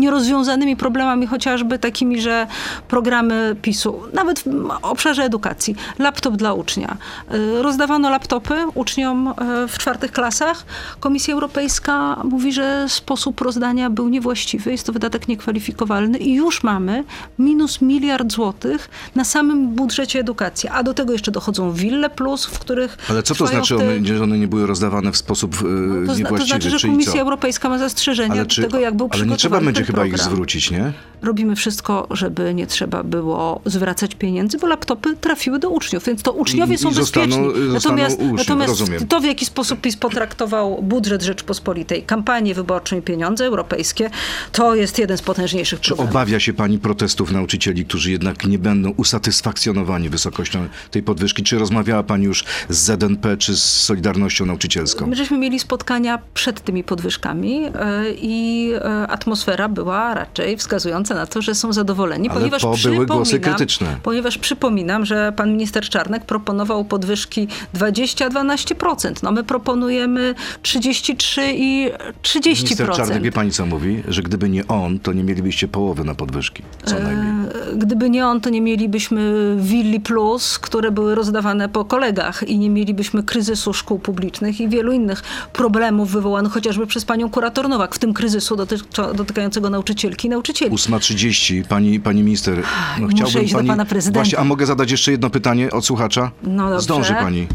nierozwiązanymi 0.00 0.76
problemami, 0.76 1.26
chociażby 1.26 1.78
takimi, 1.78 2.20
że 2.20 2.46
programy 2.88 3.56
PiSu, 3.62 4.00
nawet 4.12 4.40
w 4.40 4.46
obszarze 4.82 5.24
edukacji, 5.24 5.76
laptop 5.98 6.36
dla 6.36 6.52
ucznia. 6.52 6.96
E, 7.30 7.62
Rozdawano 7.62 8.10
laptopy 8.10 8.54
uczniom 8.74 9.28
e, 9.28 9.34
w 9.68 9.78
czwartych 9.78 10.12
klasach. 10.12 10.66
Komisja 11.00 11.34
Europejska 11.34 12.16
mówi, 12.24 12.52
że 12.52 12.84
sposób 12.88 13.40
rozdania 13.40 13.90
był 13.90 14.08
niewłaściwy, 14.08 14.70
jest 14.70 14.86
to 14.86 14.92
wydatek 14.92 15.28
niekwalifikowalny 15.28 16.18
i 16.18 16.34
już 16.34 16.62
mamy 16.62 17.04
minus 17.38 17.80
miliard 17.80 18.32
złotych 18.32 18.90
na 19.14 19.24
samym 19.24 19.68
budżecie 19.68 20.25
edukacji. 20.26 20.68
A 20.68 20.82
do 20.82 20.94
tego 20.94 21.12
jeszcze 21.12 21.30
dochodzą 21.32 21.72
wille 21.72 22.10
plus, 22.10 22.46
w 22.46 22.58
których 22.58 22.98
Ale 23.10 23.22
co 23.22 23.34
to 23.34 23.46
znaczy, 23.46 23.76
te- 23.76 23.88
one, 23.88 24.06
że 24.06 24.22
one 24.22 24.38
nie 24.38 24.48
były 24.48 24.66
rozdawane 24.66 25.12
w 25.12 25.16
sposób 25.16 25.54
e, 25.54 25.58
to, 25.58 25.66
zna, 25.66 26.06
to 26.06 26.18
niewłaściwy? 26.18 26.46
znaczy, 26.46 26.78
że 26.78 26.88
Komisja? 26.88 27.20
Europejska 27.20 27.68
ma 27.68 27.78
zastrzeżenia 27.78 28.32
Ale, 28.32 28.42
do 28.42 28.50
czy, 28.50 28.62
tego, 28.62 28.78
jak 28.78 28.94
był 28.96 29.08
ale 29.12 29.26
nie 29.26 29.36
trzeba 29.36 29.60
będzie 29.60 29.84
chyba 29.84 30.06
ich 30.06 30.18
zwrócić, 30.18 30.70
nie? 30.70 30.92
Robimy 31.22 31.56
wszystko, 31.56 32.06
żeby 32.10 32.54
nie 32.54 32.66
trzeba 32.66 33.02
było 33.02 33.60
zwracać 33.64 34.14
pieniędzy, 34.14 34.58
bo 34.58 34.66
laptopy 34.66 35.16
trafiły 35.16 35.58
do 35.58 35.70
uczniów, 35.70 36.04
więc 36.04 36.22
to 36.22 36.32
uczniowie 36.32 36.74
I- 36.74 36.78
są 36.78 36.90
i 36.90 36.94
zostaną- 36.94 37.26
bezpieczni. 37.26 37.70
zostaną 37.70 37.72
natomiast 37.72 38.16
uczniów, 38.18 38.38
natomiast 38.38 38.68
rozumiem. 38.68 39.06
to, 39.06 39.20
w 39.20 39.24
jaki 39.24 39.44
sposób 39.46 39.80
PiS 39.80 39.96
potraktował 39.96 40.82
budżet 40.82 41.22
Rzeczpospolitej, 41.22 42.02
kampanię 42.02 42.54
wyborczą 42.54 42.98
i 42.98 43.02
pieniądze 43.02 43.44
europejskie, 43.46 44.10
to 44.52 44.74
jest 44.74 44.98
jeden 44.98 45.18
z 45.18 45.22
potężniejszych 45.22 45.80
Czy 45.80 45.88
problemów. 45.88 46.10
obawia 46.16 46.40
się 46.40 46.52
pani 46.52 46.78
protestów 46.78 47.32
nauczycieli, 47.32 47.84
którzy 47.84 48.10
jednak 48.10 48.44
nie 48.46 48.58
będą 48.58 48.90
usatysfakcjonowani 48.90 50.08
wysokością 50.08 50.68
tej 50.90 51.02
podwyżki? 51.02 51.42
Czy 51.42 51.58
rozmawiała 51.58 52.02
pani 52.02 52.24
już 52.24 52.44
z 52.68 52.76
ZNP 52.78 53.36
czy 53.36 53.56
z 53.56 53.64
Solidarnością 53.64 54.46
Nauczycielską? 54.46 55.06
My 55.06 55.16
żeśmy 55.16 55.38
mieli 55.38 55.58
spotkania 55.58 56.18
przed 56.34 56.60
tymi 56.60 56.84
podwyżkami 56.84 57.64
e, 57.64 57.70
i 58.12 58.70
e, 58.74 59.06
atmosfera 59.08 59.68
była 59.68 60.14
raczej 60.14 60.56
wskazująca 60.56 61.14
na 61.16 61.26
to, 61.26 61.42
że 61.42 61.54
są 61.54 61.72
zadowoleni, 61.72 62.28
Ale 62.28 62.38
ponieważ 62.40 62.62
po- 62.62 62.68
były 62.68 62.78
przypominam, 62.78 63.06
głosy 63.16 63.40
krytyczne. 63.40 63.96
Ponieważ 64.02 64.38
przypominam, 64.38 65.04
że 65.06 65.32
pan 65.36 65.52
minister 65.52 65.84
Czarnek 65.88 66.24
proponował 66.24 66.84
podwyżki 66.84 67.48
20-12%. 67.74 69.22
No 69.22 69.32
my 69.32 69.44
proponujemy 69.44 70.34
33 70.62 71.42
i 71.56 71.90
30%. 72.22 72.46
Minister 72.62 72.90
Czarnek, 72.96 73.22
wie 73.22 73.32
pani 73.32 73.50
co 73.50 73.66
mówi? 73.66 74.02
Że 74.08 74.22
gdyby 74.22 74.48
nie 74.48 74.68
on, 74.68 74.98
to 74.98 75.12
nie 75.12 75.24
mielibyście 75.24 75.68
połowy 75.68 76.04
na 76.04 76.14
podwyżki, 76.14 76.62
co 76.84 76.94
najmniej. 76.98 77.32
E, 77.72 77.76
Gdyby 77.76 78.10
nie 78.10 78.26
on, 78.26 78.40
to 78.40 78.50
nie 78.50 78.60
mielibyśmy 78.60 79.54
Willi 79.60 80.00
Plus, 80.00 80.58
które 80.58 80.90
były 80.90 81.14
rozdawane 81.14 81.68
po 81.68 81.84
kolegach 81.84 82.48
i 82.48 82.58
nie 82.58 82.70
mielibyśmy 82.70 83.22
kryzysu 83.22 83.72
szkół 83.74 83.98
publicznych 83.98 84.60
i 84.60 84.68
wielu 84.68 84.92
innych 84.92 85.22
problemów 85.52 86.10
wywołanych 86.10 86.52
chociażby 86.52 86.86
przez 86.86 87.04
panią 87.04 87.30
kurator 87.30 87.68
Nowak, 87.68 87.94
w 87.94 87.98
tym 87.98 88.14
kryzysu 88.14 88.56
dotyczy- 88.56 89.14
dotykającego 89.14 89.70
nauczycielki 89.70 90.26
i 90.26 90.30
nauczycieli. 90.30 90.70
8.30, 90.98 91.64
pani, 91.64 92.00
pani 92.00 92.22
minister, 92.22 92.62
no 92.98 93.06
Muszę 93.06 93.16
chciałbym 93.16 93.42
iść 93.42 93.52
do 93.52 93.58
pani... 93.58 93.68
pana 93.68 93.84
prezydenta. 93.84 94.20
Właśnie, 94.20 94.38
a 94.38 94.44
mogę 94.44 94.66
zadać 94.66 94.90
jeszcze 94.90 95.10
jedno 95.10 95.30
pytanie 95.30 95.70
od 95.70 95.86
słuchacza? 95.86 96.30
No 96.42 96.62
dobrze. 96.64 96.80
Zdąży 96.80 97.14
pani. 97.14 97.46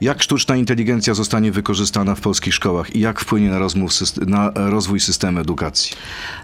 Jak 0.00 0.22
sztuczna 0.22 0.56
inteligencja 0.56 1.14
zostanie 1.14 1.52
wykorzystana 1.52 2.14
w 2.14 2.20
polskich 2.20 2.54
szkołach 2.54 2.96
i 2.96 3.00
jak 3.00 3.20
wpłynie 3.20 3.50
na, 3.50 3.58
rozmów, 3.58 3.92
na 4.26 4.52
rozwój 4.54 5.00
systemu 5.00 5.40
edukacji? 5.40 5.96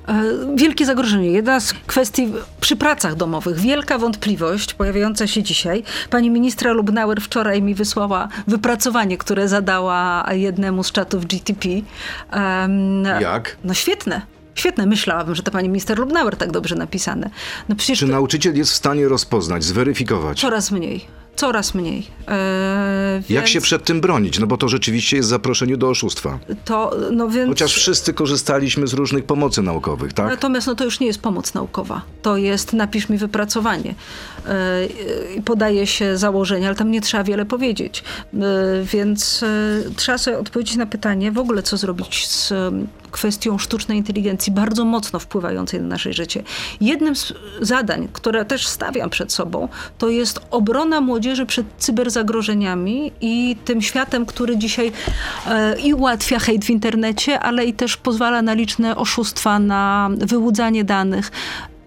E, 0.08 0.22
Wielkie 0.56 0.86
zagrożenie. 0.86 1.30
Jedna 1.30 1.60
z 1.60 1.72
kwestii 1.72 2.28
przy 2.60 2.76
pracach 2.76 3.14
domowych. 3.16 3.58
Wielka 3.58 3.98
wątpliwość 3.98 4.74
pojawiająca 4.74 5.26
się 5.26 5.42
dzisiaj. 5.42 5.82
Pani 6.10 6.30
ministra 6.30 6.72
Lubnauer 6.72 7.20
wczoraj 7.20 7.62
mi 7.62 7.74
wysłała 7.74 8.28
wypracowanie, 8.46 9.18
które 9.18 9.48
zadała 9.48 10.26
jednemu 10.32 10.84
z 10.84 10.92
czatów 10.92 11.26
GTP. 11.26 11.68
Em, 12.30 13.04
Jak? 13.20 13.56
No 13.64 13.74
świetne. 13.74 14.22
Świetne. 14.54 14.86
Myślałabym, 14.86 15.34
że 15.34 15.42
to 15.42 15.50
pani 15.50 15.68
minister 15.68 15.98
Lubnauer 15.98 16.36
tak 16.36 16.50
dobrze 16.50 16.74
napisane. 16.74 17.30
No 17.68 17.76
przecież 17.76 17.98
Czy 17.98 18.06
nauczyciel 18.06 18.56
jest 18.56 18.70
w 18.72 18.74
stanie 18.74 19.08
rozpoznać, 19.08 19.64
zweryfikować? 19.64 20.40
coraz 20.40 20.70
mniej. 20.70 21.20
Coraz 21.36 21.74
mniej. 21.74 22.06
E, 22.28 23.14
Jak 23.16 23.24
więc 23.28 23.48
się 23.48 23.60
przed 23.60 23.84
tym 23.84 24.00
bronić? 24.00 24.38
No 24.38 24.46
bo 24.46 24.56
to 24.56 24.68
rzeczywiście 24.68 25.16
jest 25.16 25.28
zaproszenie 25.28 25.76
do 25.76 25.88
oszustwa. 25.88 26.38
To, 26.64 26.96
no 27.12 27.28
więc... 27.28 27.48
Chociaż 27.48 27.72
wszyscy 27.74 28.14
korzystaliśmy 28.14 28.86
z 28.86 28.92
różnych 28.92 29.24
pomocy 29.24 29.62
naukowych, 29.62 30.12
tak? 30.12 30.26
Natomiast 30.30 30.66
no, 30.66 30.74
to 30.74 30.84
już 30.84 31.00
nie 31.00 31.06
jest 31.06 31.20
pomoc 31.20 31.54
naukowa. 31.54 32.02
To 32.22 32.36
jest 32.36 32.72
napisz 32.72 33.08
mi 33.08 33.18
wypracowanie. 33.18 33.94
I 35.38 35.42
podaje 35.42 35.86
się 35.86 36.16
założenia, 36.18 36.66
ale 36.66 36.76
tam 36.76 36.90
nie 36.90 37.00
trzeba 37.00 37.24
wiele 37.24 37.44
powiedzieć. 37.44 38.04
Yy, 38.32 38.40
Więc 38.92 39.40
yy, 39.40 39.90
trzeba 39.96 40.18
sobie 40.18 40.38
odpowiedzieć 40.38 40.76
na 40.76 40.86
pytanie 40.86 41.32
w 41.32 41.38
ogóle, 41.38 41.62
co 41.62 41.76
zrobić 41.76 42.26
z 42.28 42.52
kwestią 43.10 43.58
sztucznej 43.58 43.98
inteligencji, 43.98 44.52
bardzo 44.52 44.84
mocno 44.84 45.18
wpływającej 45.18 45.80
na 45.80 45.86
nasze 45.86 46.12
życie. 46.12 46.42
Jednym 46.80 47.16
z 47.16 47.32
zadań, 47.60 48.08
które 48.12 48.44
też 48.44 48.66
stawiam 48.66 49.10
przed 49.10 49.32
sobą, 49.32 49.68
to 49.98 50.08
jest 50.08 50.40
obrona 50.50 51.00
młodzieży 51.00 51.46
przed 51.46 51.66
cyberzagrożeniami 51.78 53.12
i 53.20 53.56
tym 53.64 53.82
światem, 53.82 54.26
który 54.26 54.56
dzisiaj 54.56 54.92
e, 55.46 55.80
i 55.80 55.94
ułatwia 55.94 56.38
hejt 56.38 56.64
w 56.64 56.70
internecie, 56.70 57.40
ale 57.40 57.64
i 57.64 57.74
też 57.74 57.96
pozwala 57.96 58.42
na 58.42 58.54
liczne 58.54 58.96
oszustwa, 58.96 59.58
na 59.58 60.10
wyłudzanie 60.16 60.84
danych. 60.84 61.30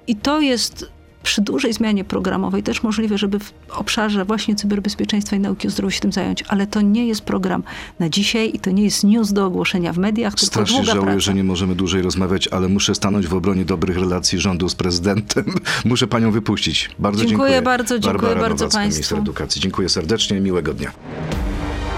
I 0.07 0.15
to 0.15 0.41
jest 0.41 0.93
przy 1.23 1.41
dużej 1.41 1.73
zmianie 1.73 2.03
programowej 2.03 2.63
też 2.63 2.83
możliwe, 2.83 3.17
żeby 3.17 3.39
w 3.39 3.53
obszarze 3.69 4.25
właśnie 4.25 4.55
cyberbezpieczeństwa 4.55 5.35
i 5.35 5.39
nauki 5.39 5.67
o 5.67 5.71
zdrowiu 5.71 5.91
się 5.91 5.99
tym 5.99 6.11
zająć, 6.11 6.43
ale 6.47 6.67
to 6.67 6.81
nie 6.81 7.07
jest 7.07 7.21
program 7.21 7.63
na 7.99 8.09
dzisiaj 8.09 8.51
i 8.53 8.59
to 8.59 8.71
nie 8.71 8.83
jest 8.83 9.03
news 9.03 9.33
do 9.33 9.45
ogłoszenia 9.45 9.93
w 9.93 9.97
mediach, 9.97 10.33
tylko 10.33 10.45
Strasznie 10.45 10.77
długa 10.77 10.93
żałuję, 10.93 11.05
praca. 11.05 11.19
że 11.19 11.33
nie 11.33 11.43
możemy 11.43 11.75
dłużej 11.75 12.01
rozmawiać, 12.01 12.47
ale 12.47 12.67
muszę 12.67 12.95
stanąć 12.95 13.27
w 13.27 13.33
obronie 13.33 13.65
dobrych 13.65 13.97
relacji 13.97 14.39
rządu 14.39 14.69
z 14.69 14.75
prezydentem. 14.75 15.45
Muszę 15.85 16.07
panią 16.07 16.31
wypuścić. 16.31 16.89
Bardzo 16.99 17.19
Dziękuję 17.25 17.37
dziękuję. 17.39 17.61
bardzo, 17.61 17.99
dziękuję 17.99 18.21
Barbara 18.21 18.41
bardzo 18.49 18.63
Nowacka, 18.65 18.79
państwu. 18.79 18.95
minister 18.95 19.17
edukacji. 19.19 19.61
Dziękuję 19.61 19.89
serdecznie, 19.89 20.41
miłego 20.41 20.73
dnia. 20.73 20.91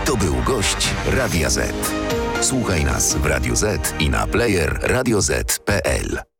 To 0.06 0.18
był 0.18 0.36
gość 0.46 0.88
Radia 1.18 1.50
Z. 1.50 1.74
Słuchaj 2.42 2.86
nas 2.86 3.16
w 3.16 3.26
Radio 3.26 3.56
Z 3.56 3.94
i 4.00 4.10
na 4.10 4.28
player 4.28 4.80
radioz.pl. 4.84 6.35